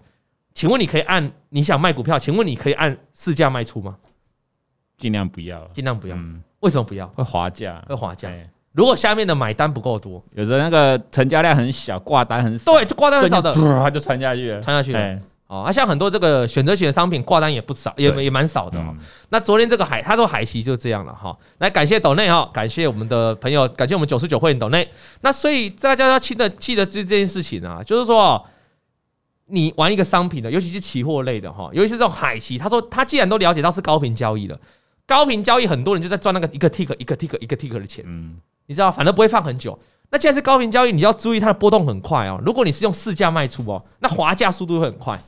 [0.54, 3.98] 请问你可以按你想卖股票，请问你可以按市价卖出吗？
[4.96, 6.16] 尽量不要，尽量不要。
[6.16, 7.06] 嗯、为什么不要？
[7.08, 8.32] 会滑价，会滑价。
[8.72, 15.18] 如果下面的买单不够多，有的那个成交量很小，挂单很少，对，就挂单很少的，它就传下去了，传下去了。
[15.48, 18.78] 哦，啊，像很多这个选择型的商品挂单也不少，也也蛮少的。
[19.30, 21.34] 那昨天这个海，他说海奇就这样了哈。
[21.56, 24.86] 来，感谢斗内哈，感谢我们的朋友，感谢我们九十九会员斗内。
[25.22, 28.46] 那所以大家要记得记得这这件事情啊，就是说
[29.46, 34.60] 你玩一个商品的，尤其是期货类的哈，尤其是这种海奇，他说他既然都了解到是高频交易了，
[35.06, 38.36] 高频交易很多人就在赚那个一个 tick 一个 tick 一个 tick 的钱，嗯。
[38.68, 39.76] 你知道，反正不会放很久。
[40.10, 42.40] 那既然是高频交易，你要注意它的波动很快哦。
[42.44, 45.20] 如果你是用市价卖出哦，那滑价速度会很快。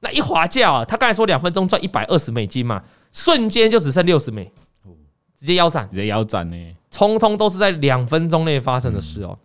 [0.00, 4.50] 那一滑价啊，他刚才说两分钟赚一百二十美金嘛，瞬间就只剩六十美，
[5.38, 6.76] 直接腰斩，直接腰斩呢。
[6.90, 9.38] 通通都是在两分钟内发生的事哦。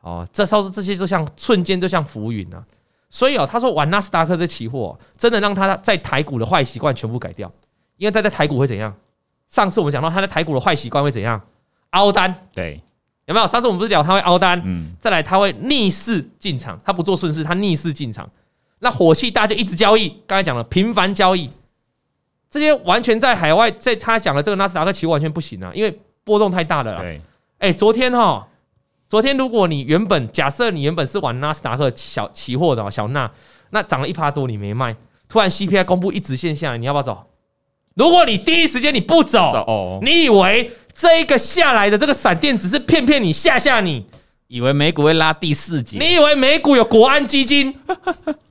[0.00, 2.64] 哦，这时候这些就像瞬间就像浮云啊。
[3.10, 7.50] 所以哦，他说玩纳斯达克这期货，真的让他在台股的坏习惯全部改掉。
[7.96, 8.94] 因为他在台股会怎样？
[9.48, 11.40] 上次我们讲到他在台股的坏习惯会怎样？
[11.90, 12.80] 凹单，对。
[13.26, 13.46] 有没有？
[13.46, 18.28] 上次我们不是聊他会凹单，嗯，再来他会逆势进场，他不做顺势，他逆势进场，
[18.80, 20.08] 那火气大就一直交易。
[20.26, 21.50] 刚才讲了频繁交易，
[22.50, 26.98] 这些完全在海外，在他讲的这个纳斯达克期货完全不行啊，因为波动太大了。
[27.00, 27.20] 对，
[27.58, 28.46] 哎，昨天哈，
[29.08, 33.30] 昨天如果你原本假设你原本是玩纳斯达克小期货的小纳，
[33.70, 34.94] 那涨了一趴多你没卖，
[35.28, 37.26] 突然 CPI 公布一直线下来，你要不要走？
[37.94, 40.70] 如果你第一时间你不走，哦，你以为？
[40.94, 44.06] 这一个下来的这个闪电只是骗骗你吓吓你，
[44.46, 45.98] 以为美股会拉第四节？
[45.98, 47.74] 你以为美股有国安基金？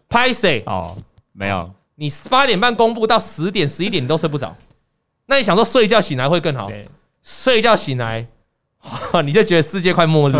[0.10, 0.62] 拍谁？
[0.68, 0.96] 哦，
[1.32, 1.72] 没有。
[1.96, 4.54] 你八点半公布到十点、十一点你都睡不着，
[5.28, 6.68] 那你想说睡觉醒来会更好？
[6.68, 6.88] 对
[7.24, 8.26] 睡觉醒来，
[9.24, 10.34] 你就觉得世界快末日。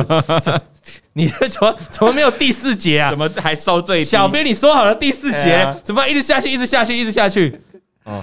[1.14, 3.10] 你这怎么怎么没有第四节啊？
[3.12, 4.04] 怎么还收最？
[4.04, 7.62] 小编你说好了第四节，啊、怎么一直下去，一直下去，一直下去？
[8.04, 8.22] 哦。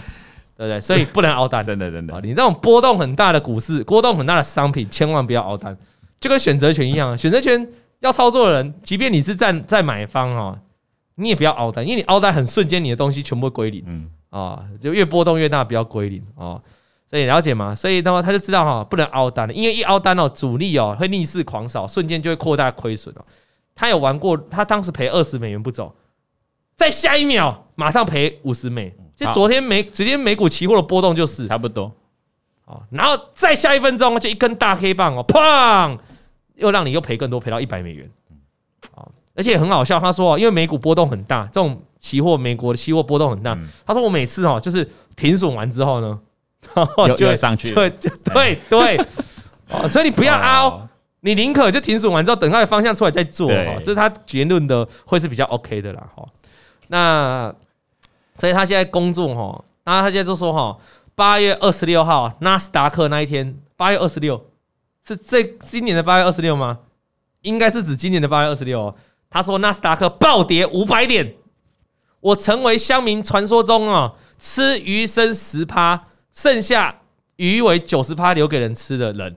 [0.61, 0.79] 对不对？
[0.79, 2.21] 所以不能熬单， 真的真的。
[2.21, 5.75] 你那种波动很大的股市，波动很大的商品，千万不要熬单，
[6.21, 7.17] 就跟选择权一样。
[7.17, 7.67] 选择权
[8.01, 10.59] 要操作的人，即便你是站在买方哦，
[11.15, 13.83] 你也不要熬单，因为你熬单很瞬间，你的东西全部会归零。
[13.87, 16.61] 嗯啊，就越波动越大，不要归零哦。
[17.09, 17.75] 所以了解吗？
[17.75, 23.25] 所以的话，他就知道哈，不能凹单，因为一凹单哦，主力哦会逆势狂扫，瞬间就会扩大亏损哦。
[23.75, 25.97] 他有玩过，他当时赔二十美元不走，
[26.77, 28.95] 在下一秒马上赔五十美。
[29.21, 31.47] 就昨天美，昨天美股期货的波动就是。
[31.47, 31.93] 差不多，
[32.91, 35.99] 然后再下一分钟就一根大黑棒哦，砰，
[36.55, 38.11] 又让你又赔更多，赔到一百美元，
[39.35, 46.19] 而且很好笑，他说因为美股波动很大，这种期货美国的期货波动很大，他说我每次哦就是停损完之后呢，
[47.17, 48.97] 就会上去，对对对，
[49.69, 50.89] 哦，所以你不要凹，
[51.21, 53.51] 你宁可就停损完之后，等它的方向出来再做。
[53.51, 56.09] 哦，这是他结论的，会是比较 OK 的啦。
[56.15, 56.27] 哈，
[56.89, 57.55] 那
[58.41, 60.79] 所以他现在工作哈，那他现在就说哈，
[61.15, 64.47] 八月二十六号纳斯达克那一天，八月二十六
[65.07, 66.79] 是这今年的八月二十六吗？
[67.43, 68.95] 应该是指今年的八月二十六。
[69.29, 71.35] 他说纳斯达克暴跌五百点，
[72.21, 77.01] 我成为乡民传说中啊，吃鱼剩十趴，剩下
[77.37, 79.37] 鱼尾九十趴留给人吃的人。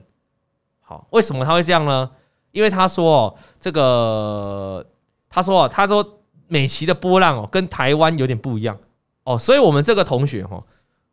[0.80, 2.10] 好，为什么他会这样呢？
[2.52, 4.86] 因为他说哦，这个
[5.28, 8.78] 他说哦，他说美琪的波浪哦，跟台湾有点不一样
[9.24, 10.62] 哦，所以我们这个同学哈，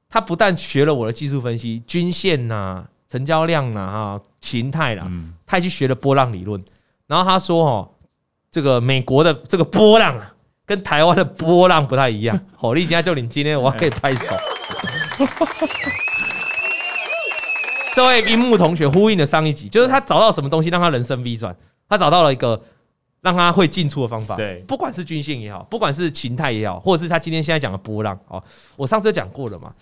[0.09, 5.09] 他不但学了我的技术分析、均线呐、成交量呐、哈形态啦，
[5.45, 6.63] 他还去学了波浪理论，
[7.07, 7.89] 然后他说哦。
[8.53, 10.33] 这个美国的这个波浪啊，
[10.65, 12.37] 跟台湾的波浪不太一样。
[12.53, 14.25] 好，丽佳就你今天我还可以拍手。
[17.95, 21.55] 这位樱木同学呼应了上一集，就是他找到什么东西让他人生 V 转，
[21.87, 22.61] 他找到了一个
[23.21, 24.35] 让他会进出的方法。
[24.35, 28.43] 对，不管是均线也好，不管是形态也好，或者是他今天现在讲的波浪哦，
[28.75, 29.73] 我上次讲过了嘛，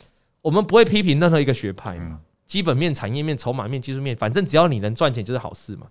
[0.41, 5.88] 我们不会批评任何一个学派嘛，基本面、产业面、筹码面、技术面，反正只要你能赚钱就是好事嘛。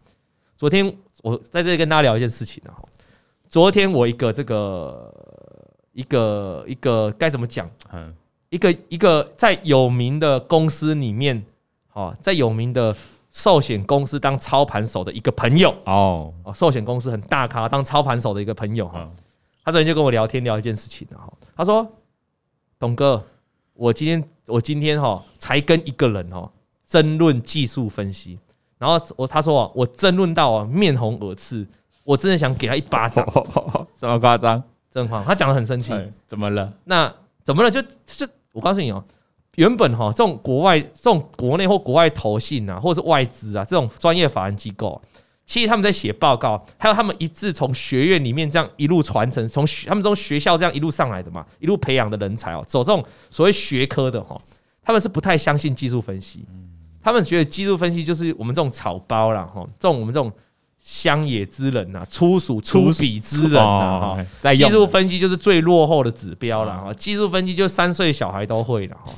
[0.56, 0.86] 昨天
[1.22, 2.74] 我在这里跟大家聊一件事情啊，
[3.48, 5.14] 昨天我一个这个
[5.92, 7.70] 一个一个该怎么讲？
[7.92, 8.12] 嗯，
[8.50, 11.44] 一个一个在有名的公司里面，
[11.92, 12.94] 哦，在有名的
[13.30, 19.08] 寿险公司当操盘手的一个朋友哦，寿险公司很大咖，当操盘手的一个朋友哈，
[19.64, 21.86] 他昨天就跟我聊天聊一件事情哈，他说
[22.78, 23.22] ：“董哥，
[23.74, 26.50] 我今天我今天哈才跟一个人哈
[26.88, 28.38] 争论技术分析。”
[28.78, 31.66] 然后我他说啊，我争论到啊面红耳赤，
[32.04, 33.26] 我真的想给他一巴掌，
[33.96, 34.62] 这么夸张？
[34.90, 35.92] 真慌，他讲的很生气，
[36.26, 36.72] 怎么了？
[36.84, 37.12] 那
[37.44, 37.70] 怎么了？
[37.70, 39.04] 就就我告诉你哦，
[39.58, 45.02] 原本哈这种国外、这种国内或国外投信啊，或者是外资啊这种专业法人机构，
[45.44, 54.40] 其实他们在写报告，还有他们一致从学院里面这样一路传承，从他们从学校这样一路上来的嘛，一路培养的人才哦，走这种所谓学科的哈，
[54.80, 56.46] 他们是不太相信技术分析。
[57.02, 60.30] 他们觉得技术分析就是我们这种草包啦，哈，这种我们这种
[60.78, 69.10] 乡野之人呐，粗俗粗鄙之人呐，哈，在技术分析就是最落后的指标了，哈，技术分析就三岁小孩都会了，哈。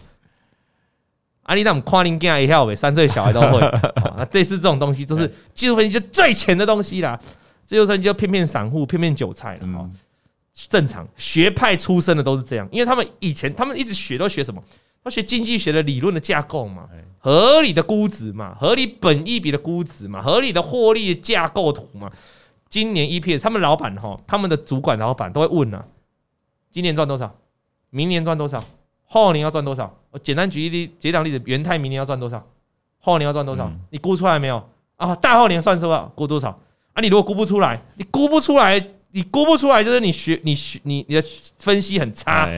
[1.50, 3.58] 啊，你那么夸林干一下呗，三岁小孩都会，
[4.16, 7.18] 那类似这种东西，就是技术分析就最浅的东西啦。
[7.66, 9.90] 技术分析就骗骗散户，骗骗韭菜了，哈。
[10.68, 14.62] 正常学派出身的都是这样，因为他们以前他们一直学都学什么？
[15.02, 16.88] 都学经济学的理论的架构嘛。
[17.18, 22.08] 合理的估值嘛，合理本益比的估值嘛，合理的获利的架构图嘛。
[22.68, 25.84] 今年 EPS，他们老板哈，他们的主管老板都会问呢、啊：
[26.70, 27.34] 今年赚多少？
[27.90, 28.64] 明年赚多少？
[29.06, 29.99] 后年要赚多少？
[30.11, 32.44] 我简单举一例，举两例子，元泰明年要赚多少？
[32.99, 33.70] 后年要赚多少？
[33.90, 34.62] 你估出来没有？
[34.96, 36.11] 啊，大后年算多少？
[36.14, 36.49] 估多少？
[36.92, 41.25] 啊，你如果估不出来，你估不出来，你估不出来，就是你学你学你你的
[41.59, 42.49] 分析很差。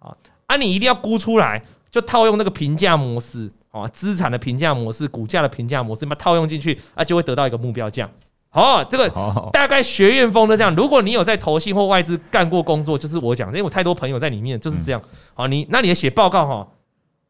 [0.00, 3.50] 啊，啊，你一定要估出来，就套用那个评价模式。
[3.70, 8.08] 啊，资产的评价模式，股价的评价模式，把它套用进去，啊，就会得到一个目标价。
[8.48, 9.06] 好，这个
[9.52, 10.74] 大概学院风都这样。
[10.74, 15.02] 如果你有在投信或外资干过工作，就是我讲，因为我太多朋友在里面，就是这样。
[15.34, 16.66] 好，你那你写报告哈，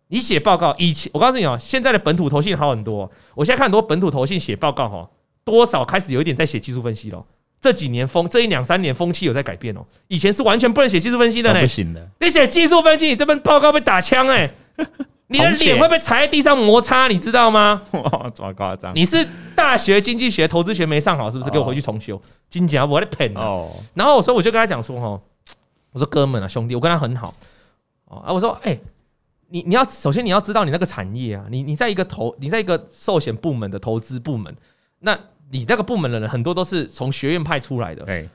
[0.09, 3.11] 你写报告，以前我告诉你哦，现在的本土投信好很多。
[3.35, 5.09] 我现在看很多本土投信写报告哈，
[5.45, 7.25] 多少开始有一点在写技术分析了。
[7.61, 9.85] 这几年风，这一两三年风气有在改变哦。
[10.09, 12.09] 以前是完全不能写技术分析的呢，不行的。
[12.21, 14.51] 你写技术分析，你这份报告被打枪哎。
[15.29, 17.83] 你的脸会被踩在地上摩擦，你知道吗？
[17.90, 18.95] 哇，这么夸张！
[18.95, 21.51] 你是大学经济学、投资学没上好，是不是？
[21.51, 22.21] 给我回去重修。
[22.49, 23.69] 金甲，我的骗哦。
[23.95, 25.21] 然后我说，我就跟他讲说，哈，
[25.90, 27.35] 我说哥们啊，兄弟，我跟他很好。
[28.05, 28.79] 哦啊，我说，哎，
[29.49, 34.55] 你你要首先你要知道你那个产业啊，你你在一个投，你在一个寿险部门的投资部门，
[35.01, 35.19] 那
[35.51, 38.05] 你那个部门的人很多都是从学院派出来的。
[38.05, 38.29] 对。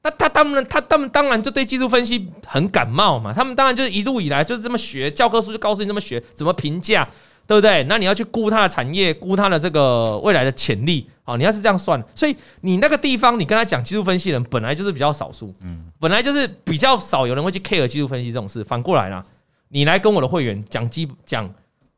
[0.00, 7.06] 那他当然他他们当然就对技术分析很感冒嘛，他们当然就是一路以来就是这么学，教科书就告诉你这么学，怎么评价，
[7.48, 7.82] 对不对？
[7.88, 18.62] 那你要去估它的产业，估它的这个未来的潜力，好，你要是这样算，所以你那个地方你跟他讲技术分析的人本来就是比较少数，嗯，本来就是比较少有人会去 care 技术分析这种事。
[18.62, 19.22] 反过来啦，
[19.68, 21.48] 你来跟我的会员讲基讲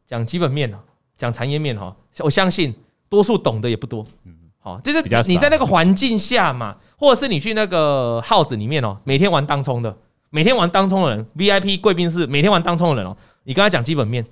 [0.06, 0.72] 讲基本面
[1.16, 2.74] 讲产业面哈，我相信
[3.08, 6.76] 多数懂得也不多，嗯，好，就是你在那个环境下嘛。
[7.00, 9.96] 或者是你去那个号子里面哦，每天玩当冲的，
[10.28, 14.22] 每天玩当冲的人，VIP 贵宾室每天玩当冲的人哦，你跟他讲基本面，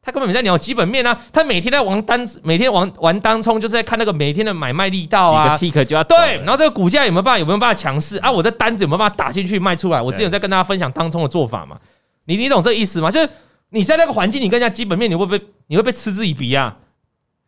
[0.00, 8.30] 他根本没在聊基本面啊，他每天在玩单，每天玩玩当冲，就是在看那个每天的买卖力道啊，tick 就要对，然后这个股价有没有办法有没有办法强势啊？
[8.30, 10.00] 我的单子有没有办法打进去卖出来？
[10.00, 11.76] 我之前在跟大家分享当冲的做法嘛，
[12.24, 13.10] 你你懂这个意思吗？
[13.10, 13.28] 就是
[13.70, 16.76] 你在那个环境，你跟人家基本面，你会不会你会被嗤之以鼻啊？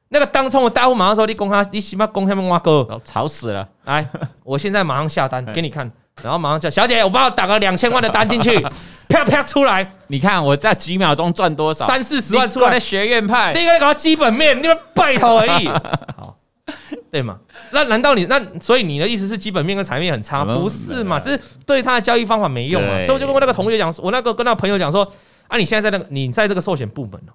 [0.09, 4.07] 那个当冲的大户马上说：“你攻他，你起码攻他们挖哥，吵死了！”来，
[4.45, 5.91] 我现在马上下单给你看，
[6.23, 8.61] 然后马上叫小姐，我帮我打个两千万的单进去，
[9.09, 11.87] 啪啪出来，你看我在几秒钟赚多少？
[11.87, 12.79] 三四十万出来。
[12.79, 15.67] 学院派，你应该搞基本面，你们拜托而已。
[16.17, 16.34] 好，
[17.13, 17.39] 对嘛？
[17.73, 20.45] 那难道你那所以你的意思是基本面跟财面很差？
[20.45, 21.21] 不是嘛？
[21.21, 23.05] 只是对他的交易方法没用嘛？
[23.05, 25.05] 所以我就跟我那个同学讲，我那个跟那个朋友讲说：
[25.49, 27.33] 啊，你现在在那个你在这个寿险部门哦。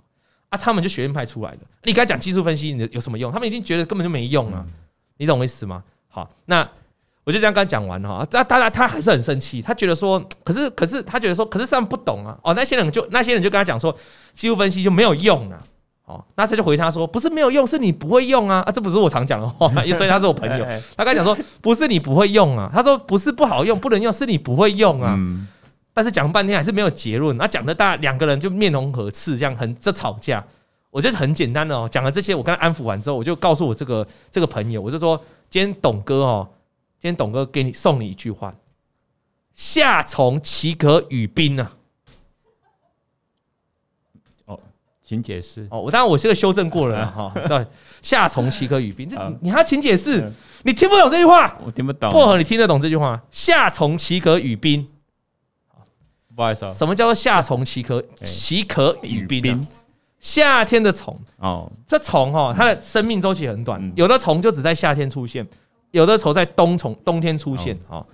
[0.50, 1.60] 啊，他们就学院派出来的。
[1.84, 3.32] 你跟他讲技术分析，你有什么用？
[3.32, 4.65] 他们一定觉得根本就没用啊！
[5.18, 5.84] 你懂我意思吗？
[6.08, 6.68] 好，那
[7.24, 8.26] 我就这样跟他讲完哈。
[8.32, 12.36] 那当然他还是很生气，他觉得说，可是可是他觉得说，可是他们不懂啊。
[12.42, 13.96] 哦，那些人就那些人就跟他讲说，
[14.34, 15.58] 技术分析就没有用啊。
[16.10, 18.63] 哦，那他就回他说，不是没有用，是你不会用啊。
[18.65, 20.65] 啊，这不是我常讲的话， 所以他是我朋友。
[20.98, 22.67] 他跟他讲说，不是你不会用啊。
[22.74, 25.15] 他说不是不好用，不能用，是你不会用啊。
[25.93, 30.43] 但是讲半天还是没有结论，那讲的大两个人就面红耳赤，这样很这吵架。
[30.89, 35.15] 我觉得很简单的哦，讲了这些，我刚安抚完之后，我就告诉我这个这个朋友，我就说
[35.48, 36.50] 今天董哥哦，
[36.98, 38.56] 今天董哥给你送你一句话：
[39.54, 41.69] 夏虫岂可语冰呢？
[44.45, 44.60] 哦，
[45.10, 45.82] 请解释哦。
[45.82, 47.34] 我当然我是个修正过了 哈。
[47.48, 47.65] 对，
[48.00, 49.10] 夏虫岂可语冰？
[49.10, 50.32] 这你还要请解释？
[50.62, 51.58] 你听不懂这句话？
[51.65, 52.12] 我听不懂。
[52.12, 53.19] 薄荷，你听得懂这句话？
[53.32, 54.88] 夏虫岂可语冰？
[56.36, 59.65] 不好意思啊，什么叫做夏虫岂可岂可语冰？
[60.19, 65.48] 夏天的虫哦，这虫哈，它的生命周期很短，有的虫就只在夏天出现，
[65.89, 68.06] 有的虫在冬虫冬天出现啊。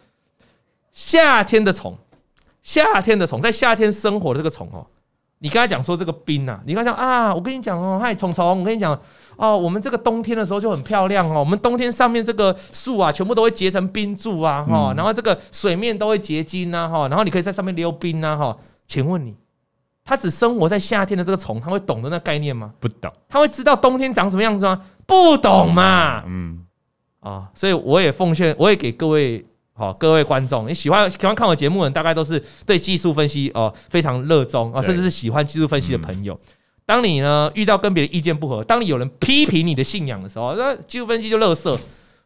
[0.93, 1.97] 夏天的虫，
[2.61, 4.87] 夏天的虫，在夏天生活的这个虫哦，
[5.45, 8.99] 你跟他讲说这个冰呐，你跟他讲啊，我跟你讲哦，嗨虫虫，我跟你讲
[9.37, 19.35] 哦，我们这个冬天的时候就很漂亮哦，我们冬天上面这个树啊，全部都会结成冰柱啊哈，然后这个水面都会结晶呐哈，然后你可以在上面溜冰呐哈，请问你？
[20.03, 22.71] 他只生活在夏天的这个虫，他会懂得那概念吗？
[22.79, 23.13] 不懂。
[23.29, 24.81] 他会知道冬天长什么样子吗？
[25.05, 26.23] 不懂嘛。
[26.25, 26.65] 嗯
[27.19, 29.45] 啊，所以我也奉劝，我也给各位
[29.77, 36.39] 好各位观众，你喜欢喜欢看我节目的人，大概都是对技术分析哦非常热衷啊，甚至是喜欢技术分析的朋友。
[36.85, 41.77] 当你呢遇到跟别人意见不合，当你有人批评你的信仰的时候，那技术分析就乐色。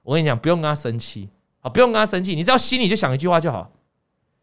[0.03, 1.27] 我跟你讲，不用跟他生气
[1.61, 3.71] 啊，不用跟他生气，你只要心里就想一句话就好。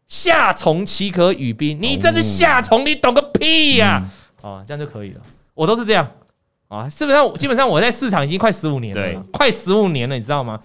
[0.07, 1.77] 夏虫岂可语冰？
[1.81, 4.03] 你这是夏虫，你懂个屁呀！
[4.41, 5.21] 啊，这样就可以了。
[5.53, 6.09] 我都是这样
[6.67, 10.61] 啊，基本上基本上我在市场已经快十五年了，快十五年了，你知道吗？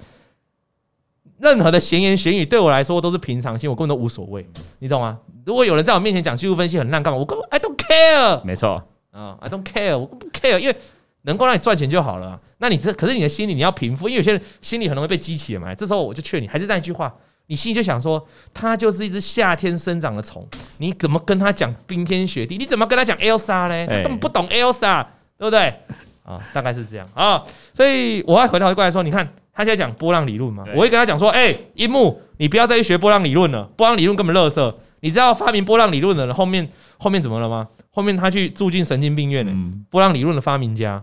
[1.42, 4.46] 任何的闲言闲语对我来说都是平常心，我根本都无所谓，
[4.78, 5.18] 你懂吗？
[5.44, 7.18] 如果有人在我面前讲技术分析很烂，干嘛？
[7.18, 10.76] 我根本 I don't care，没错啊，I don't care，我不 care，因为
[11.22, 12.40] 能够让你赚钱就好了。
[12.58, 15.74] 那你这可是你的心里你要平复，因为有些人心里很容易被激起来嘛。
[15.74, 17.12] 这时候我就劝你，还是那一句话。
[17.48, 18.24] 你心里就想说，
[18.54, 20.46] 它就是一只夏天生长的虫，
[20.78, 22.56] 你怎么跟他讲冰天雪地？
[22.56, 23.86] 你怎么跟他讲 Elsa 呢？
[23.88, 25.04] 他根本不懂 Elsa，
[25.36, 25.74] 对不对？
[26.22, 27.42] 啊，大概是这样啊。
[27.74, 34.74] 所以我要回头过来说，你看他现在讲波浪理论嘛，我会跟他讲说，哎，樱木，你不要再去学波浪理论了，波浪理论根本垃圾。
[35.00, 37.68] 你知道发明波浪理论的人后面后面怎么了吗？
[37.90, 39.52] 后面他去住进神经病院呢。
[39.90, 41.02] 波浪理论的发明家，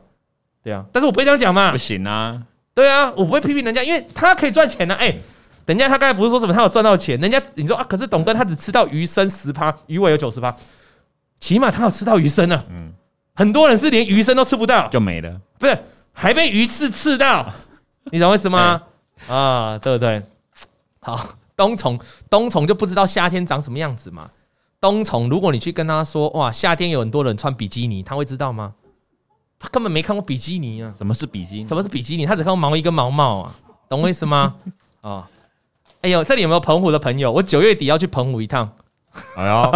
[0.63, 2.41] 对啊，但是我不会这样讲嘛，不行啊，
[2.73, 5.15] 对啊，我不会批评人家，因为他可以赚钱呢，哎。
[5.65, 7.15] 人家他刚才不是说什么他有赚到钱？
[7.19, 10.55] 人家你说啊，可是董哥他只吃到鱼身十趴，鱼尾有九十趴，
[11.39, 12.63] 起码他有吃到鱼身啊。
[12.71, 12.91] 嗯，
[13.35, 15.77] 很多人是连鱼身都吃不到就没了，不是
[16.12, 17.53] 还被鱼刺刺到？
[18.12, 18.82] 你懂我意思吗？
[19.28, 20.22] 啊，对不对？
[21.02, 24.30] 好，冬虫冬虫就不知道夏天长什么样子嘛。
[24.82, 28.74] 冬虫，如果你去跟他说哇，夏天有很多人穿比基尼，他会知道吗？
[29.60, 30.93] 他根本没看过比基尼啊。
[30.98, 31.67] 什么是比基尼？
[31.67, 32.26] 什么是比基尼？
[32.26, 33.56] 他只看过毛衣跟毛帽啊，
[33.89, 34.56] 懂我意思吗？
[35.02, 35.30] 啊。
[36.02, 37.30] 哎呦，这里有没有澎湖的朋友？
[37.30, 38.72] 我九月底要去澎湖一趟。
[39.36, 39.72] 哎呦，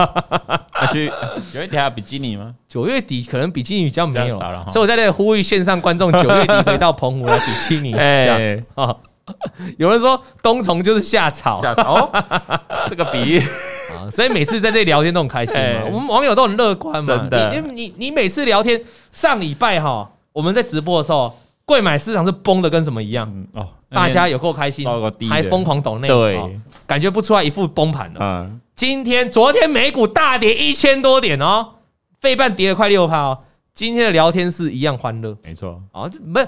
[0.82, 1.12] 要去
[1.52, 2.54] 九月底还有比基尼吗？
[2.70, 8.38] 九月底可能比基尼比较没有，所以我在这里呼吁线上观众，九月底回到澎湖来比基尼一下。
[8.76, 8.96] 啊，
[9.78, 12.12] 有人说冬虫就是夏草，夏草，
[12.88, 13.40] 这个比喻。
[13.40, 15.86] 啊，所以每次在这里聊天都很开心嘛。
[15.92, 17.50] 我们网友都很乐观嘛，真的。
[17.52, 18.82] 你你你每次聊天，
[19.12, 23.46] 上礼拜哈，我们在直播的时候，贵买市场是崩的跟什么一样。
[23.54, 23.68] 哦。
[23.90, 24.88] 大家有够开心，
[25.30, 28.20] 还疯狂抖内，对，感觉不出来一副崩盘了。
[28.22, 31.76] 嗯，今天、昨天美股大跌一千多点哦，
[32.20, 33.40] 费半跌了快六趴哦。
[33.74, 35.82] 今天的聊天室一样欢乐，没错。
[35.92, 36.48] 哦，这不是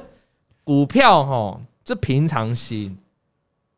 [0.63, 2.95] 股票哈，这平常心，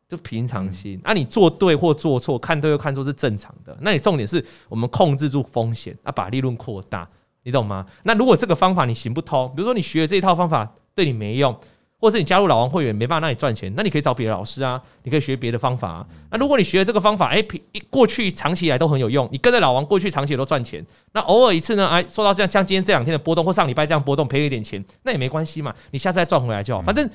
[0.08, 1.00] 就平常心。
[1.02, 3.76] 啊，你做对或做错，看对或看错是正常的。
[3.80, 7.08] 那你重点是我们控制住风险，啊，把利润扩大，
[7.42, 7.86] 你懂吗？
[8.02, 11.58] 那如果这个方法你行不通，比如说你学这一套方法对你没用。
[12.00, 16.06] 或者是你加入老王会员没办法让你赚钱，那你可以找别的老师啊，你可以学别的方法啊。
[16.30, 17.44] 那如果你学了这个方法，哎，
[17.90, 26.80] 过去长期以来都很有用，你跟着老王过去长期也都赚钱，那偶尔一次呢，哎，受到这样像今天这两天的波动或上礼拜这样波动赔一点钱，那也没关系嘛，你下次再赚回来就好。
[26.82, 27.08] 反正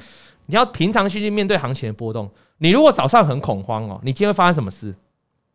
[0.47, 2.29] 你要平常心去面对行情的波动。
[2.57, 4.93] 你如果早上很恐慌哦，你今天会发生什么事？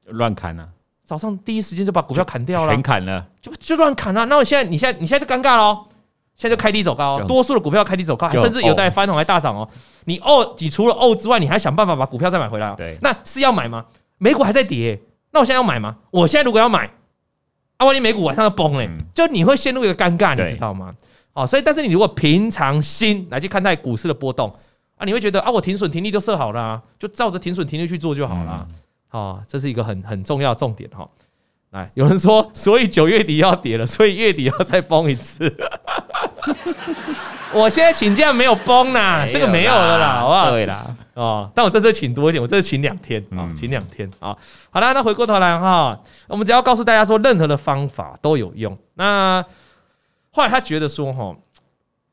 [0.07, 0.69] 乱砍啊！
[1.05, 4.27] 早上第一时间就把股票砍掉了，全砍了，就就乱砍了。
[4.27, 5.87] 那我现在，你现在，你现在就尴尬了。
[6.39, 9.69] 现在就开低走高，多数的股票开低走高，还甚至有在翻红还大涨哦。
[10.05, 12.73] 你哦，你除了哦之外，你还想办法把股票再买回来。
[12.77, 13.85] 对，那是要买吗？
[14.19, 15.01] 美股还在跌，
[15.33, 15.97] 那我现在要买吗？
[16.13, 16.89] 我现在如果要买，
[17.79, 20.95] 啊，万一美股晚上要崩嘞，就你会陷入一个尴尬，你知道吗？
[21.33, 24.49] 哦，所以但是你如果平常心来去看待股市的波动
[24.97, 28.69] 啊，你会觉得啊，我停损停利都设好了，就照着停损停利去做就好了。
[29.11, 31.09] 哦，这是一个很很重要重点哈。
[31.71, 35.55] 来，有人说，所以九月底要跌了，所以月底要再崩一次。
[37.53, 40.51] 我现在请假没有崩呐，这个没有了啦，好不好？
[40.51, 44.37] 对啦，哦，但我这次请多一点，我这次请两天啊，请两天啊。
[44.71, 48.77] 好啦，那回过头来哈，我们只要告诉大家说，任何的方法都有用。
[48.95, 49.45] 那
[50.31, 51.35] 后来他觉得说，哈，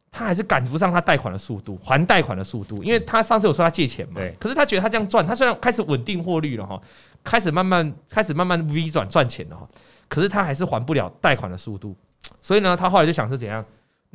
[0.09, 4.33] 他还是赶不上他贷款的速度，还贷款的速度，因为他上次有说他借钱嘛，对。
[4.39, 6.81] 可是他觉得他这样赚，他虽然开始稳定获利了哈，
[7.23, 9.67] 开始慢慢开始慢慢 V 转赚钱了哈，
[10.07, 11.93] 可是他还是还不了贷款的速度，
[12.41, 13.63] 所以呢，他后来就想是怎样？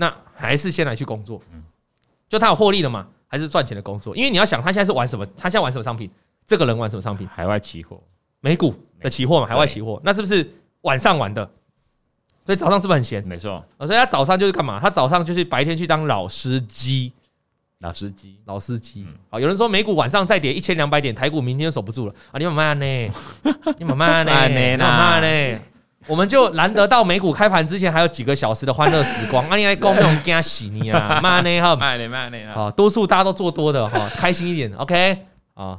[0.01, 1.43] 那还是先来去工作，
[2.27, 3.07] 就他有获利了嘛？
[3.29, 4.17] 还是赚钱的工作？
[4.17, 5.27] 因为你要想，他现在是玩什么？
[5.37, 6.11] 他现在玩什么商品？
[6.47, 7.29] 这个人玩什么商品？
[7.29, 8.03] 海外期货，
[8.41, 9.47] 美股的期货嘛？
[9.47, 11.45] 海外期货，那是不是晚上玩的？
[12.47, 13.23] 所以早上是不是很闲？
[13.27, 13.63] 没错。
[13.81, 14.81] 所以他早上就是干嘛？
[14.81, 17.13] 他早上就是白天去当老司机，
[17.81, 19.07] 老司机，老司机。
[19.29, 22.39] 好，有人说美股晚上再跌一千两百点，台股明天就守不住了啊！
[22.39, 23.13] 你慢慢 呢？
[23.79, 24.33] 你慢慢呢？
[24.33, 25.61] 慢慢呢？
[26.07, 35.27] 我们就难得到美股开盘之前还有几个小时的欢乐时光， 啊，你来共那种惊喜你啊，慢呢哈，慢呢慢呢好，多数大家都做多的哈，开心一点，OK？
[35.55, 35.79] 啊，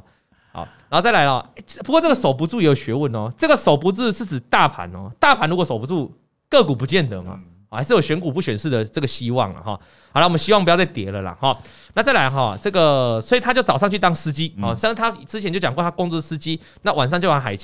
[0.52, 1.44] 好，然后再来了，
[1.84, 6.14] 不过这个守不住也有学问哦，这个守不住是指大盘哦，大盘如果守不住，
[6.48, 7.38] 个股不见得嘛，
[7.70, 9.78] 还是有选股不选市的这个希望了哈。
[10.12, 11.56] 好了，我们希望不要再跌了啦哈。
[11.94, 14.54] 那再来哈，这个所以他就早上去当司机。
[14.62, 17.56] 啊，像他之前就讲过他工作司机，那晚上就玩海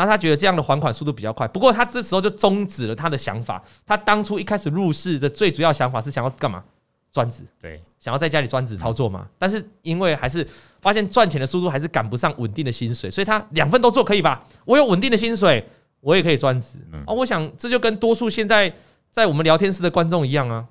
[0.00, 0.04] 期。
[0.04, 3.62] 那他觉得这样的还款速度比较快，不过他这时候就终止了他的想法。
[3.86, 6.64] 他当初一开始入市的最主要想法是想要干嘛？
[7.12, 9.26] 专职，对，想要在家里专职操作嘛。
[9.36, 10.46] 但是因为还是
[10.80, 14.44] 发现赚钱的速度还是赶不上稳定的薪水，所以他两份都做可以吧？
[14.64, 15.64] 我有稳定的薪水，
[16.00, 16.78] 我也可以专职。
[17.06, 18.72] 哦，我想这就跟多数现在
[19.10, 20.64] 在我们聊天室的观众一样啊。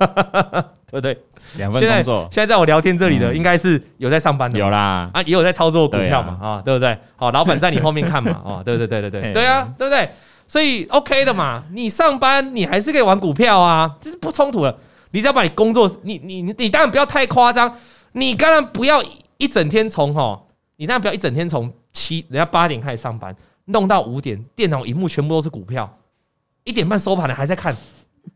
[0.90, 1.16] 对不对？
[1.56, 2.28] 两份工作。
[2.30, 6.96] 现在在我聊天这里的，应该是有在上班的，有啦啊，也有在操作股票嘛啊，对不对？
[7.16, 10.10] 好，老板在你后面看嘛啊， 对对对对对对啊，对不对？
[10.48, 14.76] 所以 OK 的嘛，你上班你还是可以玩股票啊，这是不冲突的。
[15.12, 17.72] 你只要把你工作，你你你当然不要太夸张，
[18.12, 19.02] 你当然不要
[19.38, 20.40] 一整天从哈，
[20.76, 23.34] 你当然不要一整天从七人家八点开始上班，
[23.66, 25.98] 弄到五点，电脑荧幕全部都是股票，
[26.64, 27.74] 一点半收盘了还在看。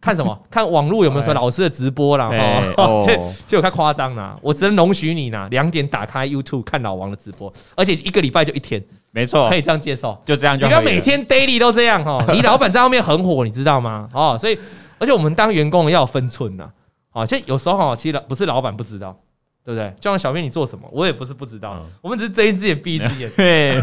[0.01, 0.39] 看什么？
[0.51, 2.31] 看网络有没有什么老师的直播啦？
[2.77, 3.17] 哦， 这
[3.47, 4.39] 这有太夸张了。
[4.43, 10.67] 我只能容许你呢，两点打开 YouTube 看老王的直播，而且一个礼拜就一天，没错，可以这样介绍，就这样就。
[10.67, 14.09] 你不要每天 daily 都这样哦， 你老板在后面很火，你知道吗？
[14.13, 14.59] 哦，所以
[14.99, 16.71] 而且我们当员工要有分寸呐。
[17.13, 19.17] 哦，其实有时候哦，其实不是老板不知道，
[19.65, 19.89] 对不对？
[20.01, 23.31] 就像小编你做什么，我也不是不知道，我们只是睁一只眼闭一只眼。
[23.37, 23.81] 对。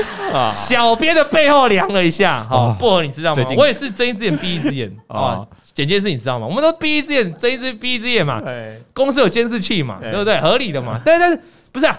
[0.54, 3.44] 小编的背后量了一下，哈，薄荷你知道吗？
[3.56, 5.46] 我也是睁一只眼闭一只眼啊。
[5.74, 6.46] 简介是你知道吗？
[6.46, 8.42] 我们都闭一只眼，睁一只闭一只眼嘛。
[8.92, 10.38] 公司有监视器嘛，对不对？
[10.40, 11.00] 合理的嘛。
[11.04, 11.40] 但是
[11.70, 11.98] 不是啊？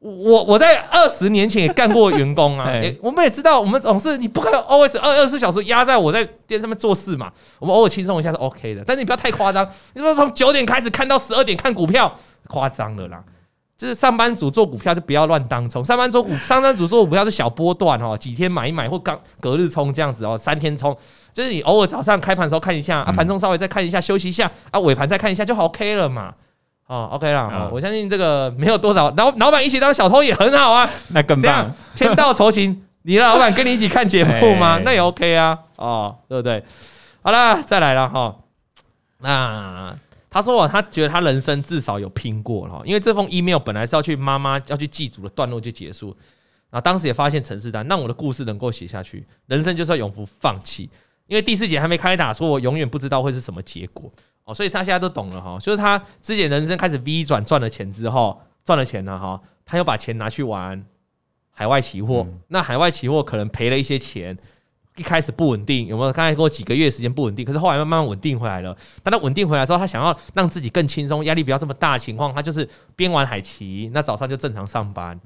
[0.00, 2.70] 我我在二十年前也干过员工啊。
[3.00, 7.32] 我们也知道，我们总是你不可能 always 二二十四小时压在我在店上面做事嘛。
[7.58, 9.66] 我们偶尔轻松一下是 OK 的，但是你不要太夸张。
[9.94, 12.14] 你说从九点开始看到十二点看股票，
[12.48, 13.22] 夸张了啦。
[13.76, 20.96] 就是上班族做股票就不要乱当冲，上班族股上班族做股票是小波段哦，几天买一买或刚隔日冲这样子哦，三天冲，
[21.32, 26.32] 就是你偶尔早上开盘的时候看一下啊，盘中稍微再看一下休息一下啊，尾盘再看一下就 OK 了嘛，
[26.86, 34.80] 哦 OK 了，我相信这个没有多少老老板一起当小偷也很好啊，那更棒，天道酬勤，你的老板跟你一起看节目吗？
[34.86, 36.62] 那也 OK 啊，哦对不对？
[37.22, 38.36] 好啦，再来了哈，
[39.18, 39.96] 那。
[40.34, 46.08] 他说：“他觉得他人生至少有拼过了，因为这封 email 本来是要去妈妈要去祭祖的段落就结束，
[46.70, 50.90] 然后当时也发现陈世丹，让我的故事能够写下去，人生就是要永不放弃。
[51.28, 54.12] 因为第四节还没开打，说我永远不知道会是什么结果
[54.42, 60.84] 哦，所以他现在都懂了哈，就是他之前人生开始 V 转赚了钱之后，赚了钱了哈，他又把钱拿去玩
[61.52, 64.36] 海外期货，那海外期货可能赔了一些钱。”
[64.96, 66.12] 一开始不稳定，有没有？
[66.12, 68.76] 刚才过几个月时间不稳定，可是后来慢慢稳定回来了。
[69.02, 75.18] 当他稳定回来之后，他想要让自己更轻松，压力不要这么大的情况，他就是边玩海棋，那早上就正常上班，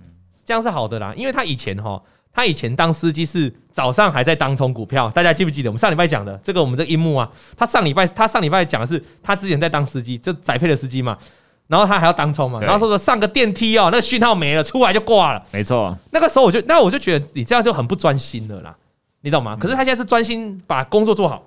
[0.44, 1.12] 这样是好的啦。
[1.14, 2.02] 因为他以前哈，
[2.32, 6.62] 他以前当司机是早上还在当冲股票，大家记不记得我们上礼拜讲的这个？
[6.62, 11.18] 我们这个樱木啊，他上礼拜他上礼拜讲的是他之前在当司机，就载配的司机嘛。
[11.66, 15.44] 然后他还要当冲嘛，然后说说上个电梯哦，那个讯号没了，出来就挂了。
[15.52, 18.74] 没错，那个时候我就那我就觉得你这样就很不专心了啦。
[19.20, 19.56] 你懂吗？
[19.60, 21.42] 可是他现在是专心把工作做好，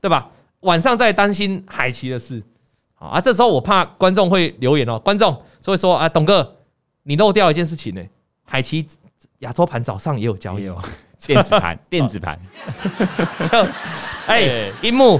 [0.00, 0.28] 对吧？
[0.60, 2.42] 晚上在担心海奇的事，
[2.98, 6.56] 啊，这时候我怕观众会留言哦，观众就会说啊，董哥，
[7.04, 8.02] 你漏掉一件事情呢，
[8.44, 8.86] 海奇
[9.38, 10.68] 亚洲盘早上也有交易。
[10.68, 10.76] 哦，
[11.26, 12.38] 电子盘， 电子盘，
[13.50, 13.66] 就
[14.26, 15.18] 哎，樱木，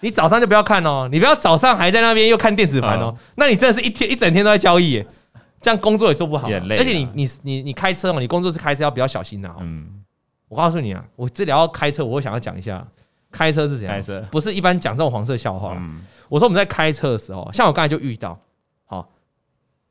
[0.00, 5.06] 你早上就不要看哦，你不要早上还在那边又看电子盘哦，那你真的是一天一整天都在交易耶，
[5.60, 9.56] 这样工作也做不好，而且你你你你开车嘛，你工作是开车要比较小心的哦。
[9.60, 10.02] 嗯。
[10.48, 12.86] 我告诉你啊，我这里要开车，我会想要讲一下
[13.32, 13.96] 开车是怎样。
[13.96, 15.74] 开车不是一般讲这种黄色笑话。
[15.76, 18.38] 嗯，我说我们在开车的时候，像我刚才就遇到，
[18.84, 19.08] 好，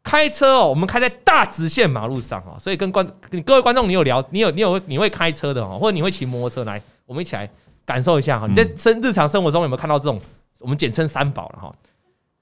[0.01, 3.05] 开车哦，我们开在大直线马路上哦，所以跟观
[3.45, 7.49] 各位观众，你有聊，你有你有你会开车的哦，或者你会骑摩托车来，我们一起来
[7.85, 8.47] 感受一下哈。
[8.47, 10.19] 你在生日常生活中有没有看到这种
[10.59, 11.75] 我们简称三宝了哈？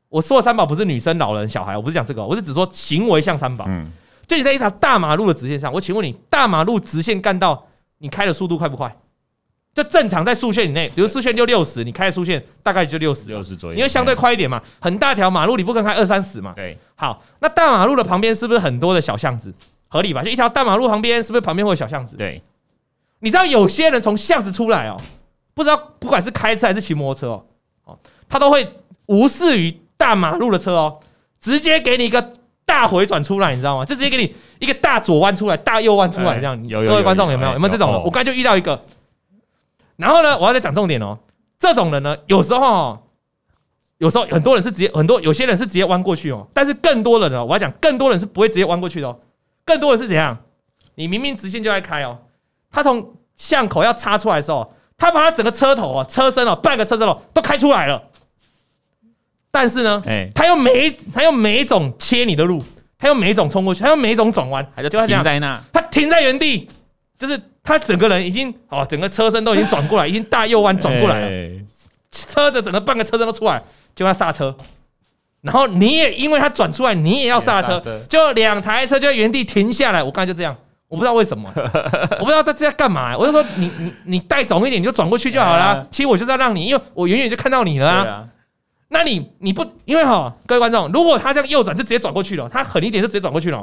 [0.07, 3.66] 我说的三宝不是女生、老人、小孩，我不是讲这个，我是只说行为像三宝。
[3.68, 3.91] 嗯，
[4.28, 7.66] 就你在一条大马路的直线上，我请问你，大马路直线干道。
[7.97, 8.95] 你开的速度快不快？
[9.73, 14.61] 就正常在速线以内，比如速线就六十，你开的速线大概就六十，六十左右，因为相对快一点嘛。
[14.79, 16.53] 很大条马路你不可能开二三十嘛。
[16.55, 19.51] 对，好，那大马路的旁边是不是很多的小巷子？
[19.87, 20.21] 合理吧？
[20.21, 22.15] 就一条大马路旁边是不是旁边会有小巷子？
[22.15, 22.39] 对，
[23.21, 24.97] 你知道有些人从巷子出来哦，
[25.55, 27.45] 不知道不管是开车还是骑摩托车哦，
[27.85, 28.75] 哦，他都会
[29.07, 30.99] 无视于大马路的车哦，
[31.41, 32.33] 直接给你一个。
[32.74, 33.86] 大回转出来，你知道吗？
[33.86, 36.59] 就直接给你一个大左弯出来，大右弯出来，这样。
[36.67, 38.01] 有有各位观众有没有有没有这种？
[38.03, 38.84] 我刚才就遇到一个。
[39.95, 41.19] 然后呢，我要再讲重点哦。
[41.59, 42.97] 这种人呢，有时候，
[43.99, 46.47] 有时候很多人是直接，很多有些人是直接弯过去哦。
[46.51, 49.19] 但是更多人呢，我要讲，更多人是不会直接弯过去的哦。
[49.63, 50.36] 更多人是怎样？
[50.95, 52.17] 你明明直线就在开哦，
[52.71, 58.01] 他从巷口要插出来的时候，他把他整个车头啊、车身哦、半个车身哦都开出来了。
[59.56, 62.64] 但是呢，哎，他又每他又每一种切你的路，
[62.97, 66.68] 他又每一种冲过去，他又每一种转弯，还是停在那，他停在原地，
[67.20, 71.51] 就是他整个人已经哦，整个车身都已经转过来，已经大右弯转过来了，
[72.12, 73.62] 车子整个半个车身都出来，
[73.95, 74.56] 就要刹车，
[75.41, 77.80] 然后你也因为他转出来，你也要刹车，
[78.10, 80.01] 就两台车就在原地停下来。
[80.01, 80.56] 我刚才就这样，
[80.88, 81.47] 我不知道为什么，
[82.20, 85.88] 我不知道他这在干嘛，我就说你你你带走一点，你就转过去就好了。
[85.91, 88.28] 其实我就是要让你，因为我远远就看到你了啊。
[88.93, 93.57] 那你你不因为哈，各位观众，如果他这样右转就直接转过去了，他狠一点就直接转过去了。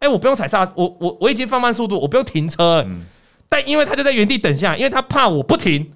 [0.00, 2.84] 哎、欸，我不用踩刹，我我我已经放慢速度，我不用停车。
[2.88, 3.04] 嗯、
[3.48, 5.92] 但因为他就在原地等下，因为他怕我不停，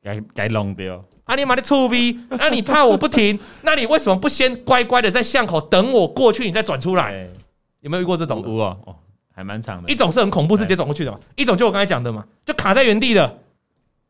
[0.00, 1.04] 该该弄掉。
[1.24, 2.16] 啊你妈的臭逼！
[2.30, 7.10] 那你怕我不停， 那你为什么不先乖乖的在巷口等我过去，你再转出来？
[7.10, 7.30] 欸、
[7.80, 8.40] 有没有遇过这种？
[8.46, 8.94] 有啊，哦，
[9.34, 9.90] 还蛮长的。
[9.90, 11.18] 一种是很恐怖，是直接转过去的嘛。
[11.34, 13.38] 一种就我刚才讲的嘛，就卡在原地的。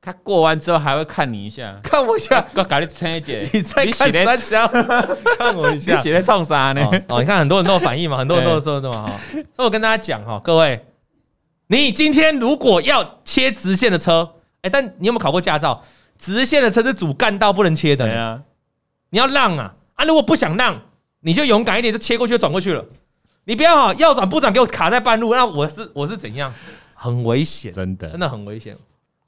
[0.04, 4.66] 他过完之后还会看你一下，看我一下，我搞你车姐， 你在看三小，
[5.38, 6.82] 看我一下，你写在冲啥呢？
[7.06, 9.20] 哦，你看很多人都有反应嘛， 很多人都说的嘛哈。
[9.30, 10.84] 所以我跟大家讲哈，各位，
[11.68, 14.28] 你今天如果要切直线的车，
[14.62, 15.84] 哎，但你有没有考过驾照？
[16.18, 18.42] 直线的车是主干道不能切的，对啊，
[19.10, 20.04] 你要让啊啊！
[20.04, 20.80] 如果不想让，
[21.20, 22.84] 你就勇敢一点，就切过去就转过去了。
[23.44, 26.52] 你不要哈，要转不转，给我卡在半路，那我是我是怎样？
[26.94, 28.76] 很危险，真的，真的很危险。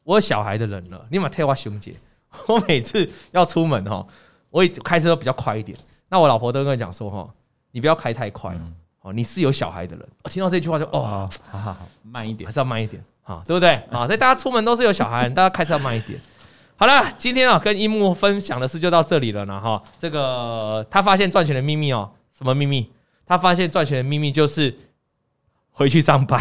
[0.04, 1.94] 我有小孩的人了，你妈替我兄姐。
[2.48, 4.04] 我每次要出门哈，
[4.50, 5.78] 我也开车都比较快一点。
[6.08, 7.28] 那我老婆都跟我讲说哈，
[7.70, 8.56] 你不要开太快
[9.02, 10.08] 哦，你是有小孩的人。
[10.24, 13.74] 我听到这句话就哦，好好好，慢一点，还是要慢一点，好，对不对？
[13.90, 16.20] 啊，所以大家出门都是有小孩，大家开车要慢一点。
[16.76, 19.80] 好了，今天啊，跟樱木分享的事就到这里了呢哈。
[19.96, 22.90] 这个他发现赚钱的秘密哦，什么秘密？
[23.24, 24.76] 他发现赚钱的秘密就是
[25.70, 26.40] 回去上班。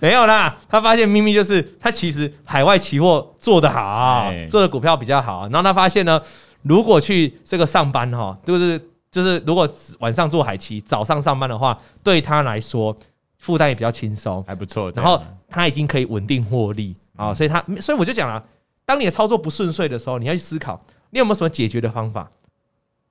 [0.00, 5.42] 没有啦，他发现秘密就是他其实海外期货做得好，做的股票比较好。
[5.48, 6.20] 然后他发现呢，
[6.62, 8.80] 如果去这个上班哈，就是
[9.10, 12.96] 就是如果晚上做海期，早上上班的话，对他来说
[13.38, 14.90] 负担也比较轻松，还不错。
[14.94, 18.42] 然后他已经可以稳定获利啊，所以他所以我就讲了，
[18.86, 20.80] 当你的操作不顺遂的时候，你要去思考，
[21.10, 22.30] 你有没有什么解决的方法？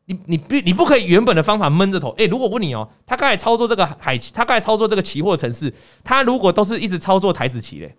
[0.09, 5.71] 你你不你不可以原本的方法闷着头，诶、欸，如果问你哦，他刚才操作这个海期，他刚才操作这个期货城市，
[6.03, 7.95] 他如果都是一直操作台子期嘞，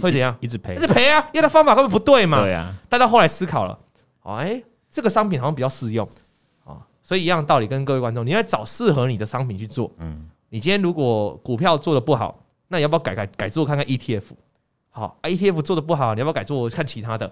[0.00, 0.36] 会怎样？
[0.38, 2.40] 一直赔，一直赔啊，因为他方法根本不对嘛。
[2.40, 2.72] 对啊。
[2.88, 3.76] 但到后来思考了，
[4.22, 6.08] 哎，这个商品好像比较适用
[6.64, 9.90] 啊，所以一样的道理跟各位观众，你要找适合你的商品去做。
[9.98, 10.28] 嗯。
[10.50, 14.22] 你今天如果股票做的不好，那你要不要改改改做看看 ETF？
[14.90, 17.28] 好，ETF 做的不好，你要不要改做看其他的？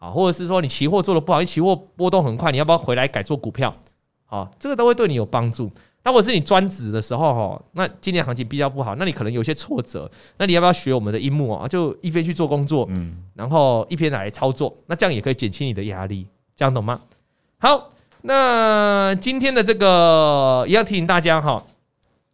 [0.00, 3.72] 好，或者是说你期货做的不好，你期货波动很快，你要不要回来改做股票？
[4.24, 5.70] 好，这个都会对你有帮助。
[6.02, 11.68] 那如果是你专职的时候哈，那今年行情比较不好，那你可能有些挫折，那你要不要学我们的樱木啊？
[11.68, 16.26] 就一边去做工作，嗯，然后一边来操作，那这样也可以减轻你的压力，
[16.56, 16.98] 这样懂吗？
[17.58, 17.90] 好，
[18.22, 21.62] 那今天的这个也要提醒大家哈，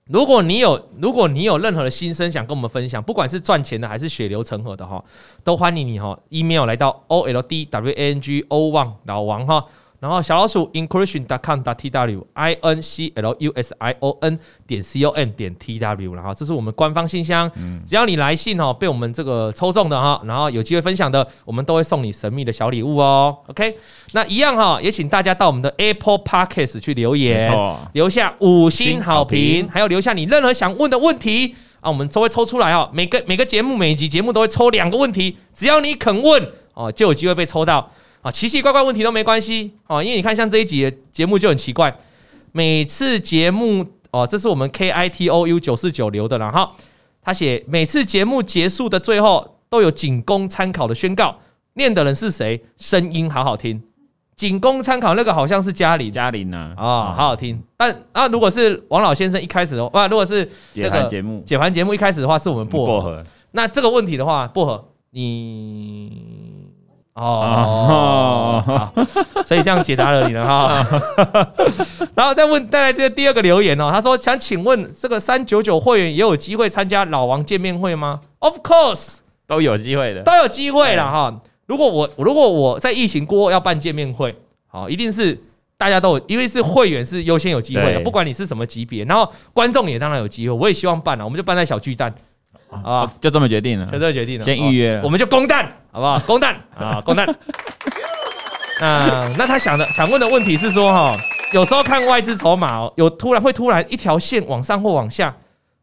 [0.09, 5.03] 如果你有如果你有任何的心声想跟我们分享，不管是赚钱的还是血流成河的哈，
[5.43, 9.65] 都欢迎你哈，email 来到 o l d w a n g o 王老王哈。
[9.99, 15.79] 然后小老鼠 inclusion.com.tw，i n c l u s i o n 点 c o m 点 t
[15.79, 17.51] w，然后这是我们官方信箱，
[17.87, 23.37] 只要你来信哦，被我们这个抽中的哈，然后有机会分享的，我们都会送你神秘的小礼物哦。
[23.47, 23.75] OK，
[24.13, 27.51] 那一样哈，也请大家到我们的 Apple Podcast 去留言，
[27.93, 32.91] 留下五星好评，还有留下你任何想问的问题啊，我们都会抽出来哦。
[32.93, 37.91] 每个每个节目每一集节目都会抽两个问题，只要你肯问哦，就有机会被抽到。
[38.27, 41.97] 啊，奇奇怪怪问题都没关系哦，因为你看，像这一集的节目就很奇怪。
[42.51, 46.69] 每次节目哦，这是我们 K I T O U 九四九留的，然后
[47.23, 51.37] 他写每次节目结束的最后都有仅供参考的宣告，
[51.75, 52.61] 念的人是谁？
[52.79, 53.81] 声音好好听，
[54.35, 56.75] 仅供参考那个好像是嘉玲，嘉玲呢？
[56.77, 57.63] 啊，好好听。
[57.77, 62.93] 但啊，如果是王老先生一开始的话，如果是解盘节目，解盘节目一开始的话，是我们薄荷。
[62.95, 63.25] 薄荷。
[63.53, 66.56] 那这个问题的话，薄荷你。
[67.17, 68.93] 哦，好，
[69.43, 70.87] 所以这样解答了你了哈。
[72.15, 81.41] 然后再问带来这第二个留言哦，他说想请问这个三九九会员也有机会参加老王见面会吗？Of course，都有机会的，都有机会了哈。
[81.67, 84.37] 如果我如果我在疫情过后要办见面会，
[84.67, 85.41] 好，一定是
[85.79, 92.15] 大家都有，因为是会员是优先有机会的，不管你是什么级别，然后观众也当然有机会，我也希望办了，我们就办在小巨蛋。
[92.71, 94.45] 啊，就这么决定了，就这么决定了。
[94.45, 96.19] 先预约，我们就公蛋，好不好？
[96.21, 97.27] 公蛋 啊，公蛋。
[98.81, 101.17] 那那他想的想问的问题是说，哈，
[101.55, 105.35] 有时候看外资筹码哦，有突然会突然一条线往上或往下，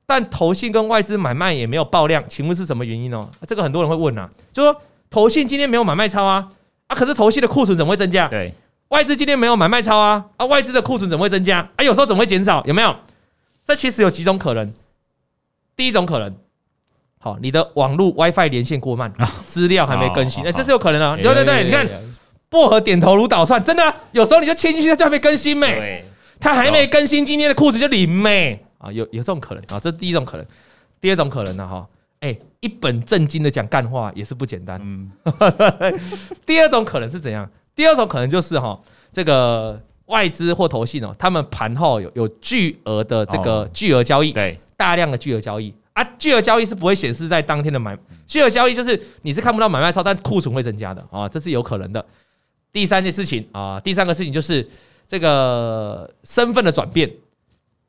[0.06, 3.28] 但投信跟外资买卖也没有爆量，请问是什么原因呢？
[3.48, 4.80] 这个很多人会问啊，就说
[5.10, 6.48] 投信今天没有买卖超啊，
[6.88, 8.28] 啊，可是投信的库存怎么会增加？
[8.28, 8.54] 对，
[8.90, 11.68] 外资今天没有买卖超啊，啊，外资的库存怎么会增加？
[11.78, 12.64] 啊，有时候怎么会减少？
[12.66, 12.96] 有没有？
[13.66, 14.72] 这其实有几种可能，
[15.76, 16.36] 第一种可能。
[17.24, 19.10] 好，你的网络 WiFi 连线过慢，
[19.48, 21.24] 资料还没更新，哎，这是有可能的。
[21.24, 21.88] 对对对，你看
[22.50, 26.04] 薄荷点头如捣蒜，真的，有时候你就切进去，它就还没更新没，
[26.38, 30.46] 它还没更新，今天的裤子就零没啊，有有这种可能啊，这是第一种可能。
[31.00, 31.88] 第二种可能呢，哈，
[32.20, 34.78] 哎，一本正经的讲干话也是不简单。
[34.84, 35.10] 嗯，
[36.46, 37.50] 第二种可能是怎样？
[37.74, 38.78] 第二种可能就是哈，
[39.14, 45.74] 这个外资或投信哦，他们盘后有有巨额的这个巨额交易，对，大量的巨额交易。
[45.94, 52.04] 啊，巨额交易是不会显示在当天的买，巨额交易就是你是看不到买卖超，但库存会增加的啊，这是有可能的。
[52.72, 54.68] 第三件事情啊，第三个事情就是
[55.08, 57.12] 这个身份的转变，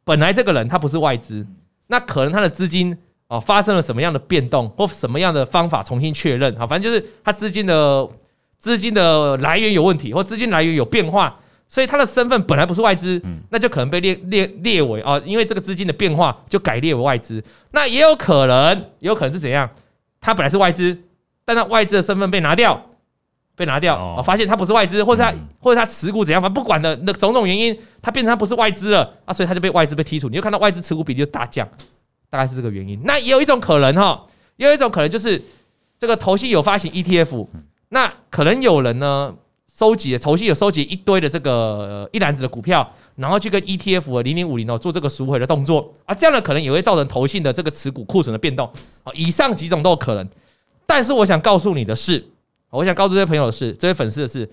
[0.04, 1.46] 本来这个人他不是外资，
[1.86, 2.94] 那可能他的资金
[3.26, 8.06] 啊发生了什么样的变动，或什么样的方法重新确认，啊，反正就是他资金的
[8.58, 11.40] 资金的来源有问题，或资金来源有变化。
[11.74, 13.20] 所以他的身份本来不是外资，
[13.50, 17.42] 那就可能被列列列为哦，因为这个资金的变化就改列为外资。
[17.72, 19.68] 那也有可能，也有可能是怎样？
[20.20, 20.96] 他本来是外资，
[21.44, 22.80] 但他外资的身份被拿掉，
[23.56, 30.28] 被拿掉哦，发现他不是外资，或者他或者他持股怎样，反正不管的那种种原因，他变成他不是外资了啊，所以他就被外资被剔除。
[30.28, 31.68] 你就看到外资持股比例就大降，
[32.30, 33.00] 大概是这个原因。
[33.02, 34.24] 那也有一种可能哈，
[34.58, 35.42] 也有一种可能就是
[35.98, 37.48] 这个投信有发行 ETF，
[37.88, 39.34] 那可能有人呢。
[39.76, 45.92] 收集的投信有收集一堆的这个一篮子的股票，然后去跟 ETF 零零五零哦做这个赎回的动作。
[46.04, 48.70] 啊，这样呢可能也会造成投信的这个持股库存的变动。
[49.02, 49.12] 啊。
[49.14, 50.28] 以上几种都有可能，
[50.86, 52.24] 但是我想告诉你的是，
[52.70, 54.48] 我想告诉这些朋友的是，这些粉丝的是，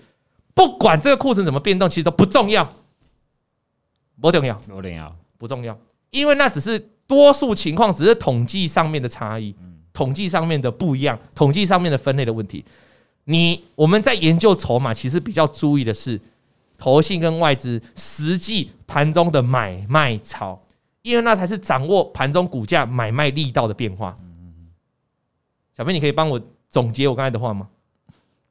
[0.54, 2.68] 不管这个库存怎么变动，其实都不重要，
[4.20, 5.78] 不重要，不重要，不重要，
[6.10, 9.54] 因为那只是多数情况，只是统计上面的差异，
[9.92, 12.64] 统计上面的不一样，统计上面的分类的问题。
[13.24, 16.20] 你我们在研究筹码，其实比较注意的是
[16.76, 20.60] 投信跟外资实际盘中的买卖潮，
[21.02, 24.18] 因为那才是掌握盘中股价买卖力道的变化。
[25.76, 27.68] 小飞，你可以帮我总结我刚才的话吗？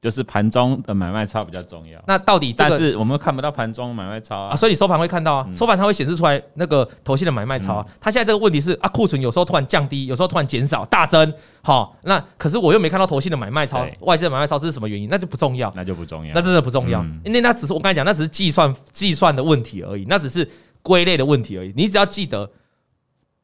[0.02, 2.02] 就是盘中的买卖超比较重要。
[2.08, 7.86] 那到底，但是我们看不到盘中买卖超啊，所以你收盘会看到啊，收盘它会显示出来那个头线的买卖超啊。
[8.00, 11.32] 它现在这个问题是啊，库存有时候突然降低，有时候突然减少，大增。
[11.62, 15.08] 好，那可是我又没看到头线的买卖超，外资的买卖超，这是什么原因？
[15.08, 20.50] 那就不重要，那就不重要，那真的不重要，因为那只是我刚才讲，那只是计算计算的问题而已，那只是
[20.82, 21.72] 归类的问题而已。
[21.76, 22.50] 你只要记得。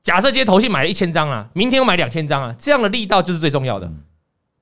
[0.03, 3.97] 假设今天投信买了一千张啊，明天又买两千张啊，这样的力道就是最重要的，嗯、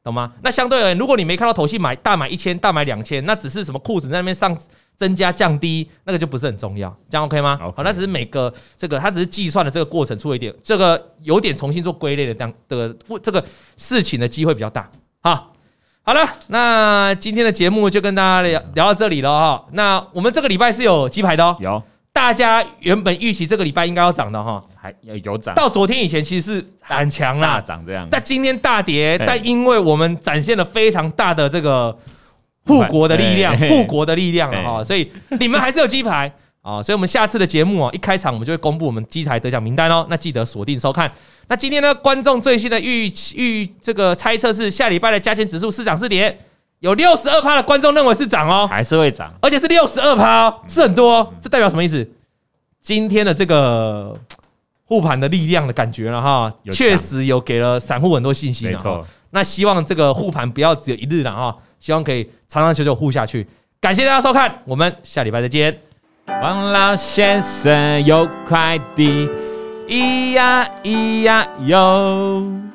[0.05, 0.31] 懂吗？
[0.43, 4.55] 那相对而言，如果你没看到投信买大买一千，大买两千，那只是什么裤子在那边上
[4.95, 7.71] 增加降低，那个就不是很重要，这样 OK 吗？Okay.
[7.71, 13.43] 好，那只是每个这个它只是计算的这个过程出了一点，这个有点重新做归类的这样的这个
[13.77, 14.87] 事情的机会比较大。
[15.23, 15.51] 好，
[16.03, 19.65] 好了，那今天的节目就跟大家聊聊到这里了哈。
[19.71, 21.83] 那我们这个礼拜是有鸡排的哦，有。
[22.15, 25.53] 大家原本预期这个礼拜应该要涨的哈，还有有涨。
[25.53, 28.07] 到昨天以前其实是很强啦，大涨这样。
[28.09, 31.91] 但今天大跌，但因为我们展现了非常大的这个
[32.65, 35.11] 护国的力量，护国的力量了哈，所以
[35.41, 36.81] 你们还是有鸡排啊。
[36.81, 40.07] 所以我们下次的节目啊，一开场我们就会公布我们鸡排得奖名单哦。
[40.09, 41.11] 那记得锁定收看。
[41.49, 46.39] 那今天呢，观众最新的预预这个猜测是下礼拜的加权指数是涨是跌？
[46.85, 51.33] 有六十二趴的观众认为是涨哦，还是会涨，而且是六十二趴，是很多。
[51.41, 52.07] 这代表什么意思？
[52.79, 54.15] 今天的这个
[54.83, 58.69] 护盘的力量的感觉了哈，确实有给了散户很多信心。
[58.69, 63.47] 没错，那希望这个护盘不要只有一日了哈，希望可以长长久久护下去。
[63.81, 65.75] 感谢大家收看，我们下礼拜再见。
[66.27, 69.27] 王老先生有快递，
[69.87, 72.74] 咿呀咿呀哟。